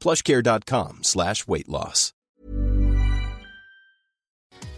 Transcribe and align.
plushcare.com 0.00 0.98
slash. 1.02 1.44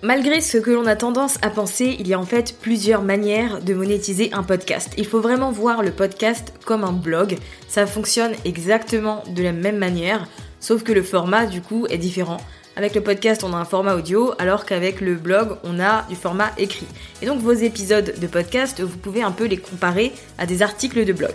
Malgré 0.03 0.41
ce 0.41 0.59
que 0.59 0.73
l'on 0.73 0.87
a 0.87 0.97
tendance 0.97 1.39
à 1.43 1.51
penser, 1.51 1.97
il 2.01 2.09
y 2.09 2.15
a 2.15 2.19
en 2.19 2.27
fait 2.27 2.59
plusieurs 2.61 3.03
manières 3.03 3.63
de 3.63 3.73
monétiser 3.73 4.33
un 4.33 4.43
podcast. 4.43 4.93
Il 4.99 5.07
faut 5.07 5.21
vraiment 5.21 5.53
voir 5.53 5.83
le 5.83 5.93
podcast 5.93 6.53
comme 6.65 6.83
un 6.83 6.93
blog. 6.93 7.37
Ça 7.69 7.87
fonctionne 7.87 8.33
exactement 8.45 9.23
de 9.29 9.45
la 9.45 9.53
même 9.53 9.79
manière, 9.79 10.27
sauf 10.59 10.83
que 10.83 10.91
le 10.93 11.05
format 11.05 11.47
du 11.47 11.63
coup 11.63 11.87
est 11.87 11.99
différent. 11.99 12.39
Avec 12.75 12.95
le 12.95 13.03
podcast, 13.03 13.45
on 13.45 13.53
a 13.53 13.57
un 13.57 13.65
format 13.65 13.95
audio, 13.95 14.33
alors 14.39 14.65
qu'avec 14.65 15.01
le 15.01 15.15
blog, 15.15 15.59
on 15.63 15.79
a 15.79 16.03
du 16.09 16.17
format 16.17 16.51
écrit. 16.59 16.87
Et 17.21 17.27
donc 17.27 17.41
vos 17.41 17.53
épisodes 17.53 18.15
de 18.19 18.27
podcast, 18.27 18.81
vous 18.81 18.99
pouvez 18.99 19.23
un 19.23 19.31
peu 19.31 19.45
les 19.45 19.59
comparer 19.59 20.13
à 20.39 20.47
des 20.47 20.63
articles 20.63 21.05
de 21.05 21.13
blog. 21.13 21.35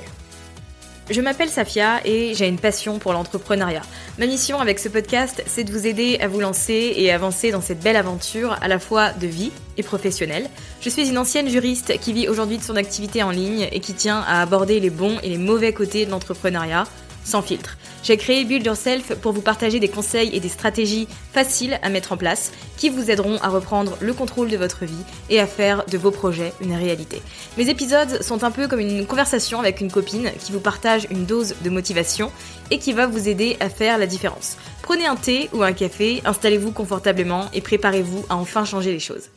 Je 1.09 1.22
m'appelle 1.22 1.47
Safia 1.47 2.05
et 2.05 2.33
j'ai 2.33 2.50
une 2.50 2.59
passion 2.59 3.00
pour 3.00 3.13
l'entrepreneuriat. 3.13 3.81
Ma 4.19 4.25
mission 4.25 4.59
avec 4.59 4.77
ce 4.77 4.89
podcast, 4.89 5.41
c'est 5.45 5.64
de 5.64 5.72
vous 5.72 5.88
aider 5.88 6.17
à 6.19 6.27
vous 6.27 6.41
lancer 6.41 6.94
et 6.97 7.14
avancer 7.14 7.49
dans 7.52 7.61
cette 7.61 7.80
belle 7.80 7.95
aventure 7.95 8.58
à 8.61 8.67
la 8.67 8.77
fois 8.77 9.14
de 9.14 9.25
vie 9.25 9.53
et 9.77 9.83
professionnelle. 9.83 10.49
Je 10.81 10.89
suis 10.89 11.08
une 11.08 11.17
ancienne 11.17 11.47
juriste 11.47 11.97
qui 12.02 12.11
vit 12.11 12.27
aujourd'hui 12.27 12.58
de 12.58 12.64
son 12.64 12.75
activité 12.75 13.23
en 13.23 13.31
ligne 13.31 13.69
et 13.72 13.80
qui 13.80 13.93
tient 13.93 14.20
à 14.27 14.42
aborder 14.42 14.82
les 14.82 14.89
bons 14.89 15.17
et 15.23 15.30
les 15.30 15.37
mauvais 15.37 15.71
côtés 15.71 16.05
de 16.05 16.11
l'entrepreneuriat 16.11 16.83
sans 17.27 17.42
filtre. 17.42 17.77
J'ai 18.04 18.15
créé 18.15 18.45
Build 18.45 18.65
Yourself 18.65 19.15
pour 19.15 19.33
vous 19.33 19.42
partager 19.42 19.80
des 19.80 19.89
conseils 19.89 20.33
et 20.33 20.39
des 20.39 20.49
stratégies 20.49 21.08
faciles 21.33 21.77
à 21.82 21.89
mettre 21.89 22.14
en 22.14 22.17
place 22.17 22.54
qui 22.77 22.89
vous 22.89 23.11
aideront 23.11 23.38
à 23.42 23.49
reprendre 23.49 23.98
le 23.99 24.14
contrôle 24.14 24.48
de 24.48 24.55
votre 24.55 24.86
vie 24.86 25.04
et 25.30 25.39
à 25.39 25.45
faire 25.48 25.86
de 25.86 25.98
vos 25.98 26.11
projets 26.11 26.54
une 26.61 26.73
réalité. 26.73 27.21
Mes 27.58 27.70
épisodes 27.70 28.21
sont 28.23 28.45
un 28.45 28.52
peu 28.52 28.67
comme 28.67 28.80
une 28.80 29.05
conversation 29.05 29.60
avec 29.60 29.82
une 29.82 29.92
copine 29.92 30.32
qui 30.39 30.54
vous 30.54 30.61
partage 30.61 31.08
une 31.11 31.26
dose 31.26 31.55
de 31.64 31.70
motivation 31.70 32.32
et 32.71 32.80
qui 32.80 32.93
va 32.93 33.08
vous 33.08 33.27
aider 33.27 33.58
à 33.59 33.70
faire 33.70 33.98
la 33.98 34.08
différence. 34.08 34.58
Prenez 34.82 35.05
un 35.05 35.17
thé 35.17 35.49
ou 35.52 35.64
un 35.64 35.73
café, 35.73 36.21
installez-vous 36.23 36.71
confortablement 36.71 37.48
et 37.54 37.59
préparez-vous 37.59 38.26
à 38.30 38.38
enfin 38.38 38.64
changer 38.64 38.94
les 38.94 38.99
choses. 38.99 39.30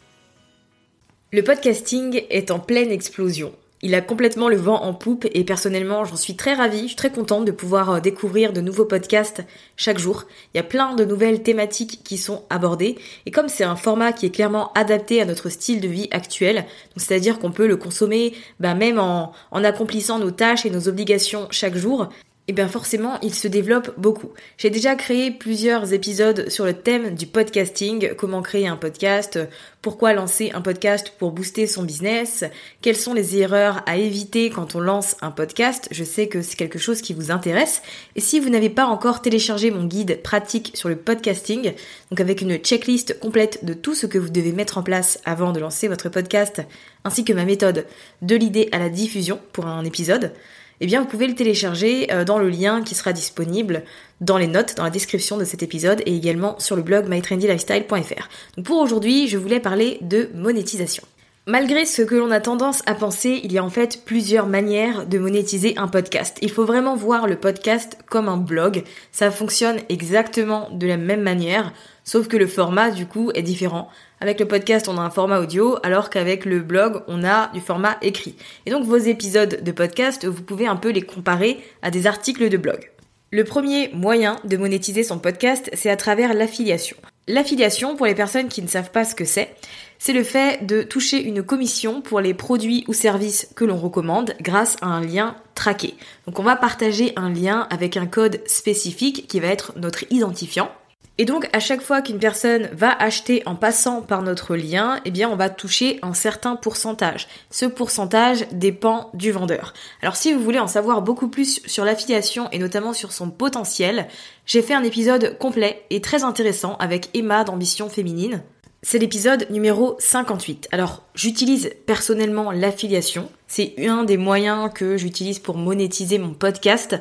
Le 1.33 1.43
podcasting 1.43 2.23
est 2.31 2.51
en 2.51 2.61
pleine 2.61 2.91
explosion. 2.91 3.53
Il 3.83 3.95
a 3.95 4.03
complètement 4.03 4.51
le 4.51 4.57
vent 4.57 4.83
en 4.83 4.93
poupe 4.93 5.27
et 5.33 5.43
personnellement 5.43 6.05
j'en 6.05 6.17
suis 6.17 6.37
très 6.37 6.53
ravie, 6.53 6.83
je 6.83 6.87
suis 6.89 6.97
très 6.97 7.11
contente 7.11 7.47
de 7.47 7.51
pouvoir 7.51 7.91
euh, 7.91 8.01
découvrir 8.01 8.53
de 8.53 8.61
nouveaux 8.61 8.85
podcasts 8.85 9.43
chaque 9.77 9.99
jour. 9.99 10.25
Il 10.53 10.59
y 10.59 10.61
a 10.61 10.65
plein 10.65 10.95
de 10.95 11.05
nouvelles 11.07 11.43
thématiques 11.43 12.01
qui 12.05 12.19
sont 12.19 12.43
abordées 12.51 12.99
et 13.25 13.31
comme 13.31 13.49
c'est 13.49 13.65
un 13.65 13.77
format 13.77 14.13
qui 14.13 14.27
est 14.27 14.31
clairement 14.31 14.71
adapté 14.75 15.23
à 15.23 15.25
notre 15.25 15.49
style 15.49 15.81
de 15.81 15.89
vie 15.89 16.09
actuel, 16.11 16.67
c'est-à-dire 16.97 17.39
qu'on 17.39 17.53
peut 17.53 17.67
le 17.67 17.79
consommer 17.79 18.35
bah, 18.59 18.75
même 18.75 18.99
en, 18.99 19.33
en 19.51 19.65
accomplissant 19.65 20.19
nos 20.19 20.31
tâches 20.31 20.67
et 20.67 20.71
nos 20.71 20.87
obligations 20.87 21.49
chaque 21.51 21.77
jour, 21.77 22.11
et 22.51 22.53
eh 22.53 22.57
bien 22.57 22.67
forcément 22.67 23.17
il 23.23 23.33
se 23.33 23.47
développe 23.47 23.95
beaucoup. 23.97 24.31
J'ai 24.59 24.71
déjà 24.71 24.97
créé 24.97 25.31
plusieurs 25.31 25.93
épisodes 25.93 26.49
sur 26.49 26.65
le 26.65 26.73
thème 26.73 27.15
du 27.15 27.29
podcasting, 27.29 28.17
comment 28.17 28.43
créer 28.43 28.67
un 28.67 28.75
podcast, 28.75 29.39
pourquoi 29.83 30.15
lancer 30.15 30.51
un 30.53 30.61
podcast 30.61 31.13
pour 31.17 31.31
booster 31.31 31.69
son 31.69 31.85
business, 31.85 32.43
quelles 32.83 32.97
sont 32.97 33.15
les 33.15 33.37
erreurs 33.37 33.85
à 33.87 33.99
éviter 33.99 34.51
quand 34.51 34.75
on 34.75 34.81
lance 34.81 35.15
un 35.23 35.31
podcast, 35.31 35.87
je 35.93 36.03
sais 36.03 36.27
que 36.27 36.43
c'est 36.43 36.57
quelque 36.57 36.81
chose 36.81 37.03
qui 37.03 37.15
vous 37.15 37.31
intéresse. 37.31 37.83
Et 38.17 38.21
si 38.21 38.41
vous 38.41 38.49
n'avez 38.49 38.69
pas 38.69 38.87
encore 38.87 39.23
téléchargé 39.23 39.71
mon 39.71 39.85
guide 39.85 40.21
pratique 40.21 40.73
sur 40.75 40.89
le 40.89 40.97
podcasting, 40.97 41.73
donc 42.11 42.19
avec 42.19 42.41
une 42.41 42.57
checklist 42.57 43.21
complète 43.21 43.65
de 43.65 43.75
tout 43.75 43.95
ce 43.95 44.07
que 44.07 44.19
vous 44.19 44.29
devez 44.29 44.51
mettre 44.51 44.77
en 44.77 44.83
place 44.83 45.21
avant 45.25 45.53
de 45.53 45.61
lancer 45.61 45.87
votre 45.87 46.09
podcast, 46.09 46.63
ainsi 47.05 47.25
que 47.25 47.33
ma 47.33 47.45
méthode 47.45 47.87
de 48.23 48.35
l'idée 48.35 48.69
à 48.73 48.81
la 48.81 48.89
diffusion 48.89 49.39
pour 49.53 49.67
un 49.67 49.85
épisode, 49.85 50.33
eh 50.81 50.87
bien 50.87 51.01
vous 51.01 51.07
pouvez 51.07 51.27
le 51.27 51.35
télécharger 51.35 52.13
euh, 52.13 52.25
dans 52.25 52.39
le 52.39 52.49
lien 52.49 52.83
qui 52.83 52.95
sera 52.95 53.13
disponible 53.13 53.85
dans 54.21 54.39
les 54.39 54.47
notes, 54.47 54.77
dans 54.77 54.85
la 54.85 54.91
description 54.91 55.37
de 55.37 55.45
cet 55.45 55.63
épisode 55.63 56.03
et 56.07 56.15
également 56.15 56.59
sur 56.59 56.77
le 56.77 56.83
blog 56.83 57.09
mytrendylifestyle.fr. 57.09 58.29
Donc 58.57 58.67
pour 58.67 58.81
aujourd'hui, 58.81 59.29
je 59.29 59.39
voulais 59.39 59.61
parler 59.61 59.99
de 60.01 60.31
monétisation. 60.35 61.05
Malgré 61.47 61.87
ce 61.87 62.03
que 62.03 62.15
l'on 62.15 62.31
a 62.31 62.39
tendance 62.39 62.83
à 62.85 62.95
penser, 62.95 63.41
il 63.43 63.53
y 63.53 63.57
a 63.57 63.65
en 63.65 63.71
fait 63.71 64.05
plusieurs 64.05 64.47
manières 64.47 65.07
de 65.07 65.19
monétiser 65.19 65.73
un 65.79 65.89
podcast. 65.89 66.37
Il 66.43 66.51
faut 66.51 66.67
vraiment 66.67 66.97
voir 66.97 67.27
le 67.27 67.37
podcast 67.37 67.97
comme 68.11 68.29
un 68.29 68.37
blog. 68.37 68.85
Ça 69.11 69.31
fonctionne 69.31 69.79
exactement 69.89 70.69
de 70.71 70.87
la 70.87 70.99
même 70.99 71.23
manière, 71.23 71.73
sauf 72.05 72.29
que 72.29 72.37
le 72.37 72.47
format 72.47 72.91
du 72.91 73.07
coup 73.07 73.31
est 73.35 73.43
différent. 73.43 73.89
Avec 74.21 74.39
le 74.39 74.47
podcast, 74.47 74.87
on 74.87 74.99
a 74.99 75.01
un 75.01 75.09
format 75.09 75.41
audio, 75.41 75.79
alors 75.83 76.11
qu'avec 76.11 76.45
le 76.45 76.61
blog, 76.61 77.03
on 77.09 77.25
a 77.25 77.51
du 77.55 77.61
format 77.61 77.97
écrit. 78.03 78.37
Et 78.67 78.71
donc 78.71 78.85
vos 78.85 78.99
épisodes 78.99 79.65
de 79.65 79.73
podcast, 79.73 80.27
vous 80.27 80.43
pouvez 80.43 80.67
un 80.67 80.77
peu 80.77 80.91
les 80.91 81.03
comparer 81.03 81.65
à 81.81 81.91
des 81.91 82.07
articles 82.07 82.51
de 82.51 82.59
blog. 82.59 82.91
Le 83.33 83.45
premier 83.45 83.89
moyen 83.95 84.37
de 84.45 84.59
monétiser 84.59 85.05
son 85.05 85.19
podcast, 85.19 85.71
c'est 85.73 85.89
à 85.89 85.97
travers 85.97 86.35
l'affiliation. 86.35 86.99
L'affiliation, 87.29 87.97
pour 87.97 88.07
les 88.07 88.15
personnes 88.15 88.49
qui 88.49 88.61
ne 88.61 88.67
savent 88.67 88.91
pas 88.91 89.05
ce 89.05 89.15
que 89.15 89.25
c'est, 89.25 89.55
c'est 90.01 90.15
le 90.15 90.25
fait 90.25 90.67
de 90.67 90.83
toucher 90.83 91.23
une 91.23 91.43
commission 91.43 92.01
pour 92.01 92.21
les 92.21 92.33
produits 92.33 92.85
ou 92.89 92.95
services 92.95 93.49
que 93.55 93.67
l'on 93.67 93.77
recommande 93.77 94.35
grâce 94.41 94.79
à 94.81 94.87
un 94.87 95.03
lien 95.03 95.37
traqué. 95.55 95.95
Donc 96.27 96.39
on 96.39 96.43
va 96.43 96.57
partager 96.57 97.13
un 97.17 97.29
lien 97.29 97.69
avec 97.71 97.99
un 97.99 98.07
code 98.07 98.41
spécifique 98.47 99.29
qui 99.29 99.41
va 99.41 99.49
être 99.49 99.75
notre 99.77 100.11
identifiant. 100.11 100.73
Et 101.19 101.27
donc 101.27 101.51
à 101.53 101.61
chaque 101.61 101.83
fois 101.83 102.01
qu'une 102.01 102.19
personne 102.19 102.71
va 102.73 102.91
acheter 102.91 103.43
en 103.45 103.55
passant 103.55 104.01
par 104.01 104.23
notre 104.23 104.57
lien, 104.57 105.01
eh 105.05 105.11
bien 105.11 105.29
on 105.29 105.37
va 105.37 105.51
toucher 105.51 105.99
un 106.01 106.15
certain 106.15 106.57
pourcentage. 106.57 107.29
Ce 107.51 107.67
pourcentage 107.67 108.47
dépend 108.53 109.11
du 109.13 109.33
vendeur. 109.33 109.75
Alors 110.01 110.17
si 110.17 110.33
vous 110.33 110.43
voulez 110.43 110.61
en 110.61 110.67
savoir 110.67 111.03
beaucoup 111.03 111.29
plus 111.29 111.61
sur 111.67 111.85
l'affiliation 111.85 112.49
et 112.53 112.59
notamment 112.59 112.95
sur 112.95 113.13
son 113.13 113.29
potentiel, 113.29 114.09
j'ai 114.47 114.63
fait 114.63 114.73
un 114.73 114.83
épisode 114.83 115.37
complet 115.37 115.85
et 115.91 116.01
très 116.01 116.25
intéressant 116.25 116.77
avec 116.77 117.11
Emma 117.13 117.45
d'Ambition 117.45 117.91
Féminine. 117.91 118.43
C'est 118.83 118.99
l'épisode 118.99 119.47
numéro 119.51 119.97
58. 119.99 120.69
Alors, 120.73 121.03
j'utilise 121.15 121.71
personnellement 121.85 122.51
l'affiliation. 122.51 123.31
C'est 123.47 123.75
un 123.87 124.05
des 124.05 124.17
moyens 124.17 124.71
que 124.73 124.97
j'utilise 124.97 125.39
pour 125.39 125.59
monétiser 125.59 126.17
mon 126.17 126.33
podcast, 126.33 126.97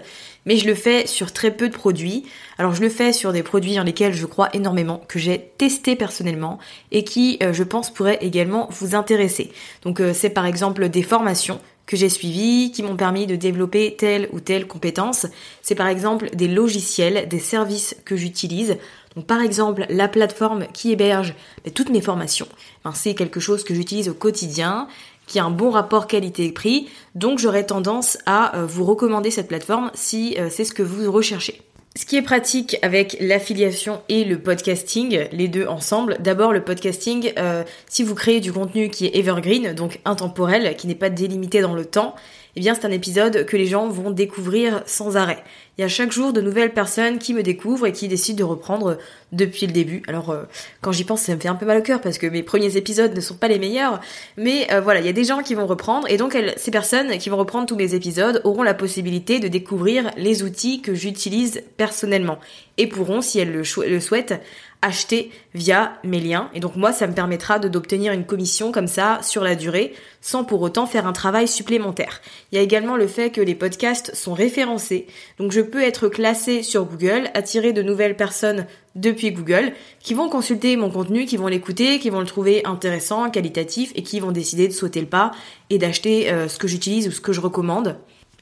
mais 0.46 0.58
je 0.58 0.68
le 0.68 0.76
fais 0.76 1.08
sur 1.08 1.32
très 1.32 1.52
peu 1.52 1.70
de 1.70 1.74
produits. 1.74 2.26
Alors, 2.58 2.74
je 2.74 2.82
le 2.82 2.90
fais 2.90 3.14
sur 3.14 3.32
des 3.32 3.44
produits 3.44 3.76
dans 3.76 3.84
lesquels 3.84 4.14
je 4.14 4.26
crois 4.26 4.50
énormément, 4.52 5.02
que 5.08 5.20
j'ai 5.20 5.54
testé 5.58 5.96
personnellement 5.96 6.60
et 6.92 7.06
qui, 7.06 7.38
euh, 7.42 7.54
je 7.54 7.64
pense, 7.64 7.94
pourraient 7.94 8.20
également 8.20 8.68
vous 8.72 8.94
intéresser. 8.94 9.50
Donc, 9.84 10.02
euh, 10.02 10.14
c'est 10.14 10.32
par 10.32 10.46
exemple 10.46 10.90
des 10.90 11.04
formations 11.04 11.62
que 11.90 11.98
j'ai 11.98 12.10
suivies, 12.10 12.72
qui 12.72 12.84
m'ont 12.84 12.96
permis 12.96 13.26
de 13.26 13.36
développer 13.36 13.96
telle 13.98 14.30
ou 14.32 14.40
telle 14.40 14.68
compétence. 14.68 15.26
C'est 15.64 15.74
par 15.74 15.88
exemple 15.88 16.30
des 16.36 16.48
logiciels, 16.48 17.28
des 17.28 17.40
services 17.40 17.96
que 18.06 18.16
j'utilise 18.16 18.78
Donc 19.16 19.26
par 19.26 19.42
exemple, 19.42 19.86
la 19.90 20.08
plateforme 20.08 20.68
qui 20.74 20.92
héberge 20.92 21.34
ben, 21.64 21.74
toutes 21.74 21.90
mes 21.90 22.02
formations, 22.02 22.48
ben, 22.84 22.94
c'est 22.94 23.16
quelque 23.16 23.40
chose 23.40 23.64
que 23.64 23.74
j'utilise 23.74 24.10
au 24.10 24.14
quotidien, 24.14 24.88
qui 25.30 25.40
a 25.40 25.46
un 25.46 25.52
bon 25.52 25.70
rapport 25.70 26.08
qualité-prix, 26.08 26.90
donc 27.16 27.40
j'aurais 27.40 27.66
tendance 27.66 28.18
à 28.26 28.58
euh, 28.58 28.66
vous 28.66 28.84
recommander 28.84 29.32
cette 29.32 29.48
plateforme 29.48 29.92
si 29.94 30.36
euh, 30.40 30.48
c'est 30.50 30.66
ce 30.66 30.74
que 30.74 30.84
vous 30.84 31.12
recherchez. 31.12 31.62
Ce 31.96 32.06
qui 32.06 32.18
est 32.18 32.22
pratique 32.22 32.78
avec 32.82 33.18
l'affiliation 33.20 34.02
et 34.10 34.24
le 34.24 34.40
podcasting, 34.40 35.28
les 35.32 35.48
deux 35.48 35.66
ensemble. 35.66 36.18
D'abord 36.20 36.54
le 36.54 36.64
podcasting, 36.64 37.34
euh, 37.38 37.64
si 37.88 38.04
vous 38.04 38.16
créez 38.16 38.40
du 38.40 38.54
contenu 38.54 38.90
qui 38.90 39.08
est 39.08 39.16
evergreen, 39.16 39.74
donc 39.74 40.00
intemporel, 40.06 40.76
qui 40.76 40.88
n'est 40.88 40.96
pas 40.96 41.10
délimité 41.10 41.62
dans 41.62 41.74
le 41.74 41.86
temps, 41.86 42.16
eh 42.56 42.60
bien 42.60 42.74
c'est 42.74 42.86
un 42.86 42.92
épisode 42.92 43.46
que 43.46 43.58
les 43.58 43.66
gens 43.66 43.88
vont 43.88 44.12
découvrir 44.12 44.84
sans 44.86 45.18
arrêt. 45.18 45.44
Il 45.78 45.82
y 45.82 45.86
a 45.86 45.88
chaque 45.88 46.12
jour 46.12 46.34
de 46.34 46.42
nouvelles 46.42 46.74
personnes 46.74 47.20
qui 47.20 47.34
me 47.34 47.42
découvrent 47.42 47.88
et 47.88 47.94
qui 47.94 48.08
décident 48.08 48.38
de 48.38 48.44
reprendre 48.44 48.98
depuis 49.32 49.66
le 49.66 49.72
début. 49.72 50.02
Alors 50.08 50.30
euh, 50.32 50.44
quand 50.82 50.92
j'y 50.92 51.06
pense, 51.06 51.22
ça 51.22 51.36
me 51.36 51.40
fait 51.40 51.48
un 51.48 51.56
peu 51.56 51.66
mal 51.66 51.78
au 51.78 51.82
cœur 51.82 52.02
parce 52.02 52.18
que 52.18 52.28
mes 52.28 52.44
premiers 52.44 52.76
épisodes 52.76 53.16
ne 53.16 53.22
sont 53.22 53.36
pas 53.36 53.48
les 53.48 53.60
meilleurs, 53.60 54.02
mais 54.36 54.68
euh, 54.74 54.82
voilà, 54.82 55.00
il 55.00 55.06
y 55.06 55.10
a 55.10 55.14
des 55.14 55.24
gens 55.24 55.42
qui 55.42 55.56
vont 55.56 55.68
reprendre 55.68 56.10
et 56.10 56.18
donc 56.18 56.38
ces 56.58 56.72
personnes 56.72 57.18
qui 57.18 57.30
vont 57.30 57.38
reprendre 57.38 57.66
tous 57.66 57.76
mes 57.76 57.94
épisodes 57.94 58.42
auront 58.44 58.64
la 58.64 58.74
possibilité 58.74 59.40
de 59.40 59.48
découvrir 59.48 60.12
les 60.18 60.44
outils 60.44 60.82
que 60.82 60.94
j'utilise 60.94 61.64
personnellement 61.78 62.40
et 62.78 62.88
pourront, 62.88 63.22
si 63.22 63.40
elles 63.40 63.52
le, 63.52 63.64
le 63.88 64.00
souhaitent, 64.00 64.42
acheter 64.82 65.32
via 65.54 65.94
mes 66.04 66.20
liens. 66.20 66.50
Et 66.54 66.60
donc 66.60 66.76
moi, 66.76 66.94
ça 66.94 67.08
me 67.08 67.14
permettra 67.14 67.60
d'obtenir 67.60 68.14
une 68.14 68.26
commission 68.26 68.72
comme 68.72 68.88
ça 68.88 69.20
sur 69.22 69.44
la 69.44 69.56
durée, 69.56 69.94
sans 70.22 70.44
pour 70.44 70.62
autant 70.62 70.86
faire 70.86 71.06
un 71.06 71.14
travail 71.14 71.48
supplémentaire. 71.48 72.22
Il 72.52 72.56
y 72.56 72.60
a 72.60 72.62
également 72.62 72.96
le 72.96 73.08
fait 73.08 73.30
que 73.30 73.42
les 73.42 73.56
podcasts 73.56 74.16
sont 74.16 74.34
référencés, 74.34 75.08
donc 75.38 75.52
je 75.52 75.62
peux 75.62 75.82
être 75.82 76.08
classé 76.08 76.64
sur 76.64 76.86
Google, 76.86 77.30
attirer 77.34 77.74
de 77.74 77.82
nouvelles 77.82 78.16
personnes 78.16 78.66
depuis 78.96 79.32
Google, 79.32 79.74
qui 80.00 80.14
vont 80.14 80.30
consulter 80.30 80.76
mon 80.76 80.90
contenu, 80.90 81.26
qui 81.26 81.38
vont 81.38 81.48
l'écouter, 81.48 82.00
qui 82.00 82.10
vont 82.10 82.22
le 82.22 82.26
trouver 82.26 82.66
intéressant, 82.66 83.30
qualitatif, 83.30 83.92
et 83.96 84.04
qui 84.04 84.20
vont 84.20 84.32
décider 84.32 84.68
de 84.68 84.74
sauter 84.74 85.02
le 85.02 85.08
pas 85.08 85.32
et 85.70 85.78
d'acheter 85.78 86.32
euh, 86.32 86.48
ce 86.48 86.58
que 86.58 86.68
j'utilise 86.68 87.08
ou 87.08 87.12
ce 87.12 87.22
que 87.22 87.34
je 87.34 87.42
recommande. 87.42 87.98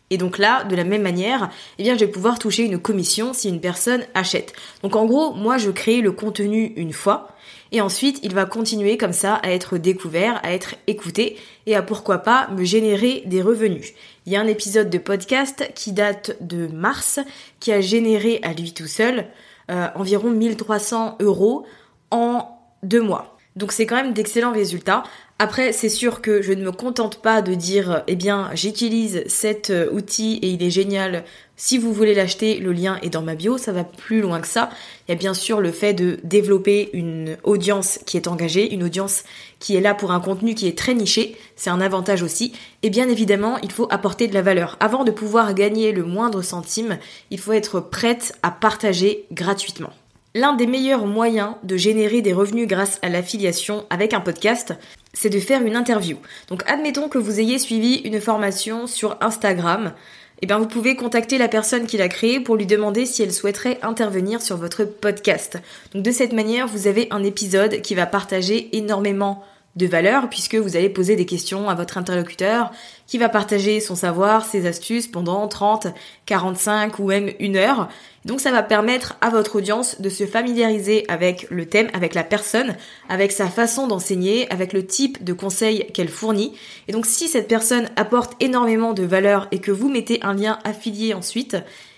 Et 0.10 0.18
donc 0.18 0.38
là, 0.38 0.64
de 0.64 0.76
la 0.76 0.84
même 0.84 1.02
manière, 1.02 1.50
eh 1.78 1.84
bien, 1.84 1.96
je 1.96 2.00
vais 2.06 2.12
pouvoir 2.12 2.40
toucher 2.40 2.64
une 2.64 2.80
commission 2.80 3.34
si 3.34 3.50
une 3.50 3.60
personne 3.60 4.06
achète. 4.14 4.54
Donc 4.82 4.96
en 4.96 5.06
gros, 5.06 5.34
moi, 5.34 5.58
je 5.58 5.70
crée 5.70 6.02
le 6.02 6.12
contenu 6.12 6.74
une 6.78 6.94
fois, 6.94 7.30
et 7.72 7.82
ensuite, 7.82 8.20
il 8.24 8.34
va 8.34 8.46
continuer 8.46 8.98
comme 8.98 9.14
ça 9.14 9.36
à 9.36 9.52
être 9.52 9.78
découvert, 9.78 10.40
à 10.44 10.54
être 10.54 10.76
écouté, 10.88 11.38
et 11.66 11.76
à 11.76 11.82
pourquoi 11.82 12.20
pas 12.20 12.48
me 12.50 12.64
générer 12.64 13.24
des 13.26 13.42
revenus. 13.42 13.94
Il 14.26 14.34
y 14.34 14.38
a 14.38 14.42
un 14.42 14.48
épisode 14.48 14.90
de 14.90 14.98
podcast 14.98 15.70
qui 15.76 15.92
date 15.92 16.38
de 16.42 16.68
mars, 16.68 17.20
qui 17.60 17.72
a 17.74 17.82
généré 17.82 18.40
à 18.44 18.54
lui 18.54 18.74
tout 18.74 18.88
seul 18.88 19.28
euh, 19.70 19.88
environ 19.96 20.30
1300 20.30 21.18
euros 21.20 21.66
en 22.12 22.58
deux 22.84 23.02
mois. 23.02 23.38
Donc 23.58 23.72
c'est 23.72 23.86
quand 23.86 23.96
même 23.96 24.14
d'excellents 24.14 24.54
résultats. 24.54 25.04
Après, 25.40 25.72
c'est 25.72 25.90
sûr 25.90 26.22
que 26.22 26.42
je 26.42 26.52
ne 26.52 26.64
me 26.64 26.72
contente 26.72 27.22
pas 27.22 27.44
de 27.44 27.54
dire, 27.54 28.04
eh 28.08 28.16
bien, 28.16 28.50
j'utilise 28.56 29.24
cet 29.28 29.70
euh, 29.70 29.88
outil 29.92 30.40
et 30.42 30.50
il 30.50 30.64
est 30.64 30.72
génial. 30.72 31.26
Si 31.58 31.78
vous 31.78 31.94
voulez 31.94 32.16
l'acheter, 32.16 32.58
le 32.58 32.74
lien 32.74 32.98
est 33.04 33.12
dans 33.12 33.22
ma 33.22 33.36
bio. 33.36 33.60
Ça 33.60 33.72
va 33.72 33.84
plus 33.84 34.22
loin 34.22 34.42
que 34.42 34.48
ça. 34.48 34.72
Il 35.08 35.12
y 35.12 35.14
a 35.14 35.16
bien 35.18 35.36
sûr 35.36 35.62
le 35.62 35.72
fait 35.72 35.94
de 35.94 36.18
développer 36.24 36.90
une 36.94 37.38
audience 37.44 38.00
qui 38.08 38.18
est 38.18 38.28
engagée, 38.28 38.74
une 38.74 38.84
audience 38.84 39.26
qui 39.60 39.76
est 39.76 39.82
là 39.82 39.94
pour 39.94 40.12
un 40.12 40.20
contenu 40.20 40.56
qui 40.56 40.68
est 40.68 40.78
très 40.78 40.96
niché. 40.96 41.38
C'est 41.56 41.70
un 41.70 41.82
avantage 41.82 42.24
aussi. 42.24 42.54
Et 42.82 42.90
bien 42.90 43.08
évidemment, 43.08 43.60
il 43.62 43.72
faut 43.72 43.88
apporter 43.92 44.28
de 44.28 44.34
la 44.34 44.42
valeur. 44.42 44.76
Avant 44.80 45.04
de 45.04 45.12
pouvoir 45.12 45.54
gagner 45.54 45.92
le 45.92 46.04
moindre 46.04 46.42
centime, 46.42 46.98
il 47.30 47.40
faut 47.40 47.54
être 47.54 47.80
prête 47.80 48.36
à 48.42 48.50
partager 48.50 49.26
gratuitement. 49.32 49.94
L'un 50.34 50.54
des 50.54 50.68
meilleurs 50.68 51.08
moyens 51.08 51.56
de 51.64 51.78
générer 51.78 52.22
des 52.22 52.34
revenus 52.34 52.68
grâce 52.68 53.00
à 53.02 53.10
l'affiliation 53.10 53.86
avec 53.90 54.14
un 54.14 54.20
podcast, 54.20 54.76
c'est 55.18 55.30
de 55.30 55.40
faire 55.40 55.64
une 55.64 55.76
interview. 55.76 56.18
Donc 56.48 56.64
admettons 56.68 57.10
que 57.10 57.18
vous 57.18 57.40
ayez 57.40 57.58
suivi 57.58 57.96
une 57.96 58.22
formation 58.22 58.86
sur 58.86 59.18
Instagram, 59.20 59.94
eh 60.42 60.46
bien 60.46 60.60
vous 60.60 60.68
pouvez 60.68 60.96
contacter 60.96 61.40
la 61.40 61.48
personne 61.48 61.88
qui 61.88 61.98
l'a 61.98 62.08
créée 62.08 62.40
pour 62.40 62.56
lui 62.56 62.68
demander 62.68 63.08
si 63.08 63.24
elle 63.24 63.34
souhaiterait 63.34 63.80
intervenir 63.82 64.42
sur 64.42 64.58
votre 64.58 64.84
podcast. 64.84 65.58
Donc 65.94 66.04
de 66.04 66.12
cette 66.12 66.34
manière, 66.34 66.68
vous 66.68 66.86
avez 66.86 67.08
un 67.10 67.24
épisode 67.24 67.82
qui 67.82 67.96
va 67.96 68.06
partager 68.06 68.78
énormément 68.78 69.44
de 69.76 69.88
valeur 69.88 70.30
puisque 70.30 70.56
vous 70.56 70.76
allez 70.76 70.90
poser 70.90 71.16
des 71.16 71.26
questions 71.26 71.68
à 71.68 71.76
votre 71.76 71.98
interlocuteur 71.98 72.72
qui 73.08 73.18
va 73.18 73.30
partager 73.30 73.80
son 73.80 73.96
savoir, 73.96 74.46
ses 74.46 74.68
astuces 74.68 75.08
pendant 75.08 75.48
30, 75.48 75.88
45 76.26 77.00
ou 77.00 77.08
même 77.08 77.32
une 77.40 77.56
heure. 77.56 77.90
Donc 78.26 78.42
ça 78.42 78.52
va 78.52 78.62
permettre 78.62 79.16
à 79.22 79.30
votre 79.30 79.56
audience 79.56 80.02
de 80.02 80.10
se 80.10 80.26
familiariser 80.26 81.06
avec 81.08 81.48
le 81.50 81.66
thème, 81.66 81.88
avec 81.94 82.14
la 82.14 82.26
personne, 82.26 82.76
avec 83.08 83.32
sa 83.32 83.48
façon 83.48 83.88
d'enseigner, 83.88 84.52
avec 84.52 84.74
le 84.74 84.86
type 84.86 85.24
de 85.24 85.32
conseils 85.32 85.88
qu'elle 85.94 86.10
fournit. 86.10 86.54
Et 86.90 86.92
donc 86.92 87.06
si 87.06 87.30
cette 87.30 87.48
personne 87.48 87.90
apporte 87.96 88.34
énormément 88.42 88.94
de 88.94 89.04
valeur 89.04 89.48
et 89.52 89.60
que 89.60 89.72
vous 89.72 89.90
mettez 89.90 90.20
un 90.24 90.34
lien 90.34 90.60
affilié 90.66 91.14
ensuite, 91.14 91.56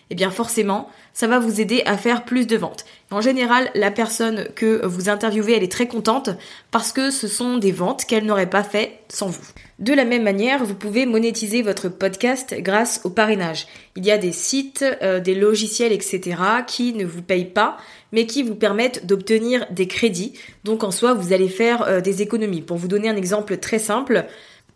eh 0.10 0.16
bien 0.16 0.32
forcément, 0.32 0.90
ça 1.14 1.28
va 1.28 1.40
vous 1.40 1.62
aider 1.62 1.84
à 1.86 1.98
faire 1.98 2.26
plus 2.26 2.48
de 2.48 2.58
ventes. 2.58 2.86
En 3.12 3.22
général, 3.22 3.70
la 3.76 3.92
personne 3.92 4.48
que 4.56 4.86
vous 4.86 5.10
interviewez, 5.10 5.54
elle 5.54 5.64
est 5.64 5.72
très 5.72 5.88
contente 5.88 6.30
parce 6.72 6.92
que 6.92 7.12
ce 7.12 7.28
sont 7.28 7.58
des 7.58 7.72
ventes 7.72 8.06
qu'elle 8.06 8.26
n'aurait 8.26 8.50
pas 8.50 8.64
fait 8.64 9.00
sans 9.10 9.28
vous. 9.28 9.46
De 9.80 9.94
la 9.94 10.06
même 10.06 10.24
manière, 10.24 10.64
vous 10.66 10.76
pouvez 10.76 11.06
monétiser 11.06 11.62
votre 11.62 11.90
podcast 11.90 12.56
grâce 12.60 13.02
au 13.06 13.10
parrainage. 13.10 13.68
Il 13.96 14.06
y 14.06 14.12
a 14.12 14.18
des 14.18 14.32
sites, 14.34 14.84
euh, 15.02 15.20
des 15.20 15.36
logiciels, 15.36 15.94
etc. 15.94 16.36
qui 16.68 16.94
ne 16.94 17.06
vous 17.06 17.22
payent 17.22 17.46
pas, 17.46 17.78
mais 18.12 18.26
qui 18.26 18.44
vous 18.44 18.56
permettent 18.56 19.06
d'obtenir 19.06 19.66
des 19.72 19.88
crédits. 19.88 20.34
Donc 20.64 20.84
en 20.84 20.92
soi, 20.92 21.14
vous 21.14 21.34
allez 21.34 21.48
faire 21.48 21.84
euh, 21.84 22.02
des 22.02 22.22
économies. 22.22 22.62
Pour 22.62 22.78
vous 22.78 22.88
donner 22.88 23.10
un 23.10 23.16
exemple 23.16 23.58
très 23.58 23.80
simple, 23.80 24.26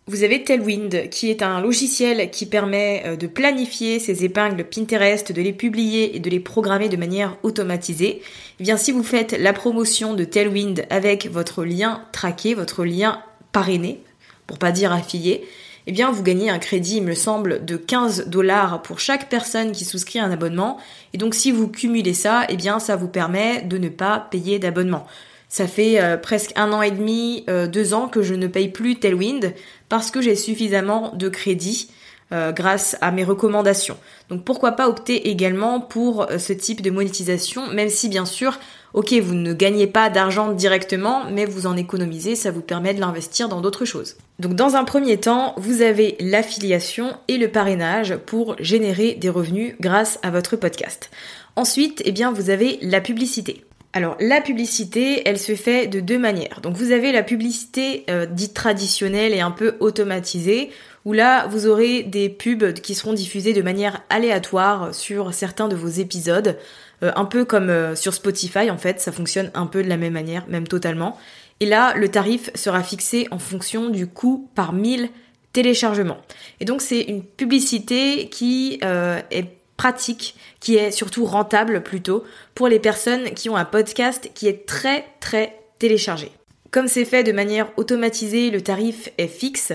vous 0.06 0.22
avez 0.22 0.44
Tailwind, 0.44 1.08
qui 1.08 1.30
est 1.30 1.42
un 1.42 1.62
logiciel 1.62 2.30
qui 2.30 2.44
permet 2.44 3.02
euh, 3.06 3.16
de 3.16 3.26
planifier 3.26 3.98
ses 3.98 4.22
épingles 4.24 4.64
Pinterest, 4.64 5.32
de 5.32 5.40
les 5.40 5.54
publier 5.54 6.14
et 6.14 6.20
de 6.20 6.28
les 6.28 6.40
programmer 6.40 6.90
de 6.90 6.98
manière 6.98 7.38
automatisée. 7.42 8.20
Eh 8.60 8.62
bien, 8.62 8.76
si 8.76 8.92
vous 8.92 9.02
faites 9.02 9.32
la 9.32 9.54
promotion 9.54 10.12
de 10.12 10.24
Tailwind 10.24 10.84
avec 10.90 11.30
votre 11.30 11.64
lien 11.64 12.02
traqué, 12.12 12.54
votre 12.54 12.84
lien 12.84 13.22
parrainé, 13.52 14.00
pour 14.46 14.58
pas 14.58 14.72
dire 14.72 14.92
affilié, 14.92 15.42
eh 15.86 15.92
bien, 15.92 16.10
vous 16.10 16.22
gagnez 16.22 16.50
un 16.50 16.58
crédit, 16.58 16.98
il 16.98 17.02
me 17.02 17.14
semble, 17.14 17.64
de 17.64 17.76
15 17.78 18.28
dollars 18.28 18.82
pour 18.82 19.00
chaque 19.00 19.30
personne 19.30 19.72
qui 19.72 19.86
souscrit 19.86 20.18
un 20.18 20.30
abonnement. 20.30 20.78
Et 21.14 21.18
donc, 21.18 21.34
si 21.34 21.50
vous 21.50 21.68
cumulez 21.68 22.14
ça, 22.14 22.44
eh 22.50 22.56
bien, 22.56 22.78
ça 22.78 22.96
vous 22.96 23.08
permet 23.08 23.62
de 23.62 23.78
ne 23.78 23.88
pas 23.88 24.28
payer 24.30 24.58
d'abonnement. 24.58 25.06
Ça 25.54 25.68
fait 25.68 26.02
euh, 26.02 26.16
presque 26.16 26.50
un 26.56 26.72
an 26.72 26.82
et 26.82 26.90
demi, 26.90 27.44
euh, 27.48 27.68
deux 27.68 27.94
ans 27.94 28.08
que 28.08 28.22
je 28.22 28.34
ne 28.34 28.48
paye 28.48 28.70
plus 28.70 28.96
Tailwind 28.96 29.54
parce 29.88 30.10
que 30.10 30.20
j'ai 30.20 30.34
suffisamment 30.34 31.12
de 31.14 31.28
crédit 31.28 31.92
euh, 32.32 32.50
grâce 32.50 32.96
à 33.00 33.12
mes 33.12 33.22
recommandations. 33.22 33.96
Donc 34.30 34.42
pourquoi 34.44 34.72
pas 34.72 34.88
opter 34.88 35.30
également 35.30 35.78
pour 35.78 36.26
ce 36.38 36.52
type 36.52 36.82
de 36.82 36.90
monétisation, 36.90 37.68
même 37.68 37.88
si 37.88 38.08
bien 38.08 38.24
sûr, 38.24 38.58
ok, 38.94 39.12
vous 39.12 39.34
ne 39.34 39.52
gagnez 39.52 39.86
pas 39.86 40.10
d'argent 40.10 40.50
directement, 40.50 41.22
mais 41.30 41.44
vous 41.44 41.68
en 41.68 41.76
économisez, 41.76 42.34
ça 42.34 42.50
vous 42.50 42.60
permet 42.60 42.92
de 42.92 42.98
l'investir 42.98 43.48
dans 43.48 43.60
d'autres 43.60 43.84
choses. 43.84 44.16
Donc 44.40 44.54
dans 44.54 44.74
un 44.74 44.82
premier 44.82 45.18
temps, 45.18 45.54
vous 45.56 45.82
avez 45.82 46.16
l'affiliation 46.18 47.12
et 47.28 47.38
le 47.38 47.46
parrainage 47.46 48.16
pour 48.26 48.56
générer 48.58 49.14
des 49.14 49.30
revenus 49.30 49.76
grâce 49.78 50.18
à 50.24 50.32
votre 50.32 50.56
podcast. 50.56 51.12
Ensuite, 51.54 52.02
eh 52.04 52.10
bien, 52.10 52.32
vous 52.32 52.50
avez 52.50 52.80
la 52.82 53.00
publicité. 53.00 53.64
Alors 53.96 54.16
la 54.18 54.40
publicité, 54.40 55.22
elle 55.24 55.38
se 55.38 55.54
fait 55.54 55.86
de 55.86 56.00
deux 56.00 56.18
manières. 56.18 56.60
Donc 56.60 56.74
vous 56.74 56.90
avez 56.90 57.12
la 57.12 57.22
publicité 57.22 58.04
euh, 58.10 58.26
dite 58.26 58.52
traditionnelle 58.52 59.32
et 59.32 59.40
un 59.40 59.52
peu 59.52 59.76
automatisée, 59.78 60.70
où 61.04 61.12
là 61.12 61.46
vous 61.46 61.68
aurez 61.68 62.02
des 62.02 62.28
pubs 62.28 62.72
qui 62.72 62.96
seront 62.96 63.12
diffusées 63.12 63.52
de 63.52 63.62
manière 63.62 64.02
aléatoire 64.10 64.92
sur 64.92 65.32
certains 65.32 65.68
de 65.68 65.76
vos 65.76 65.86
épisodes, 65.86 66.58
euh, 67.04 67.12
un 67.14 67.24
peu 67.24 67.44
comme 67.44 67.70
euh, 67.70 67.94
sur 67.94 68.14
Spotify 68.14 68.68
en 68.68 68.78
fait, 68.78 69.00
ça 69.00 69.12
fonctionne 69.12 69.52
un 69.54 69.66
peu 69.66 69.84
de 69.84 69.88
la 69.88 69.96
même 69.96 70.14
manière, 70.14 70.44
même 70.48 70.66
totalement. 70.66 71.16
Et 71.60 71.66
là, 71.66 71.94
le 71.94 72.08
tarif 72.08 72.50
sera 72.56 72.82
fixé 72.82 73.28
en 73.30 73.38
fonction 73.38 73.90
du 73.90 74.08
coût 74.08 74.50
par 74.56 74.72
1000 74.72 75.08
téléchargements. 75.52 76.18
Et 76.58 76.64
donc 76.64 76.82
c'est 76.82 77.00
une 77.00 77.22
publicité 77.22 78.28
qui 78.28 78.80
est 78.82 79.46
pratique, 79.76 80.36
qui 80.60 80.76
est 80.76 80.90
surtout 80.90 81.24
rentable 81.24 81.82
plutôt, 81.82 82.24
pour 82.54 82.68
les 82.68 82.78
personnes 82.78 83.30
qui 83.30 83.48
ont 83.48 83.56
un 83.56 83.64
podcast 83.64 84.30
qui 84.34 84.48
est 84.48 84.66
très 84.66 85.04
très 85.20 85.58
téléchargé. 85.78 86.30
Comme 86.70 86.88
c'est 86.88 87.04
fait 87.04 87.22
de 87.22 87.32
manière 87.32 87.70
automatisée, 87.76 88.50
le 88.50 88.60
tarif 88.60 89.10
est 89.18 89.28
fixe 89.28 89.72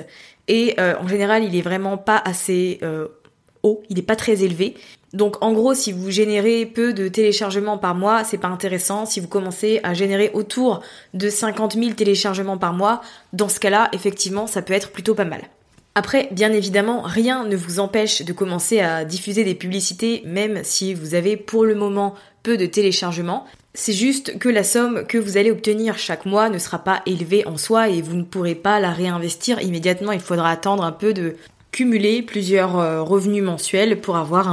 et 0.48 0.76
euh, 0.80 0.96
en 1.00 1.08
général 1.08 1.44
il 1.44 1.56
est 1.56 1.62
vraiment 1.62 1.98
pas 1.98 2.18
assez 2.18 2.80
euh, 2.84 3.08
haut, 3.64 3.84
il 3.90 3.96
n'est 3.96 4.02
pas 4.02 4.16
très 4.16 4.44
élevé. 4.44 4.76
Donc 5.14 5.44
en 5.44 5.54
gros, 5.54 5.74
si 5.74 5.92
vous 5.92 6.12
générez 6.12 6.66
peu 6.66 6.94
de 6.94 7.08
téléchargements 7.08 7.78
par 7.78 7.96
mois, 7.96 8.24
c'est 8.24 8.38
pas 8.38 8.48
intéressant. 8.48 9.06
Si 9.06 9.20
vous 9.20 9.28
commencez 9.28 9.80
à 9.84 9.94
générer 9.94 10.30
autour 10.34 10.82
de 11.14 11.30
50 11.30 11.74
000 11.74 11.92
téléchargements 11.92 12.58
par 12.58 12.74
mois, 12.74 13.02
dans 13.34 13.50
ce 13.50 13.60
cas-là, 13.60 13.90
effectivement, 13.94 14.46
ça 14.46 14.62
peut 14.62 14.74
être 14.74 14.92
plutôt 14.92 15.16
pas 15.16 15.26
mal. 15.26 15.42
Après, 16.00 16.30
bien 16.32 16.54
évidemment, 16.54 17.02
rien 17.02 17.44
ne 17.44 17.58
vous 17.58 17.82
empêche 17.82 18.22
de 18.22 18.32
commencer 18.32 18.80
à 18.80 19.04
diffuser 19.04 19.44
des 19.44 19.54
publicités, 19.54 20.24
même 20.26 20.62
si 20.64 20.94
vous 20.94 21.14
avez 21.14 21.36
pour 21.36 21.66
le 21.66 21.76
moment 21.76 22.16
peu 22.42 22.56
de 22.56 22.66
téléchargements. 22.66 23.44
C'est 23.74 23.92
juste 23.92 24.40
que 24.40 24.48
la 24.48 24.64
somme 24.64 25.06
que 25.06 25.18
vous 25.18 25.36
allez 25.36 25.52
obtenir 25.52 25.98
chaque 25.98 26.26
mois 26.26 26.50
ne 26.50 26.58
sera 26.58 26.80
pas 26.80 27.02
élevée 27.06 27.46
en 27.46 27.58
soi 27.58 27.90
et 27.90 28.02
vous 28.02 28.16
ne 28.16 28.24
pourrez 28.24 28.56
pas 28.56 28.80
la 28.80 28.92
réinvestir 28.92 29.62
immédiatement. 29.62 30.14
Il 30.14 30.22
faudra 30.22 30.52
attendre 30.52 30.86
un 30.86 30.94
peu 30.94 31.14
de 31.14 31.36
cumuler 31.74 32.22
plusieurs 32.22 32.80
euh, 32.80 33.04
revenus 33.04 33.44
mensuels 33.44 34.00
pour 34.00 34.16
avoir 34.16 34.48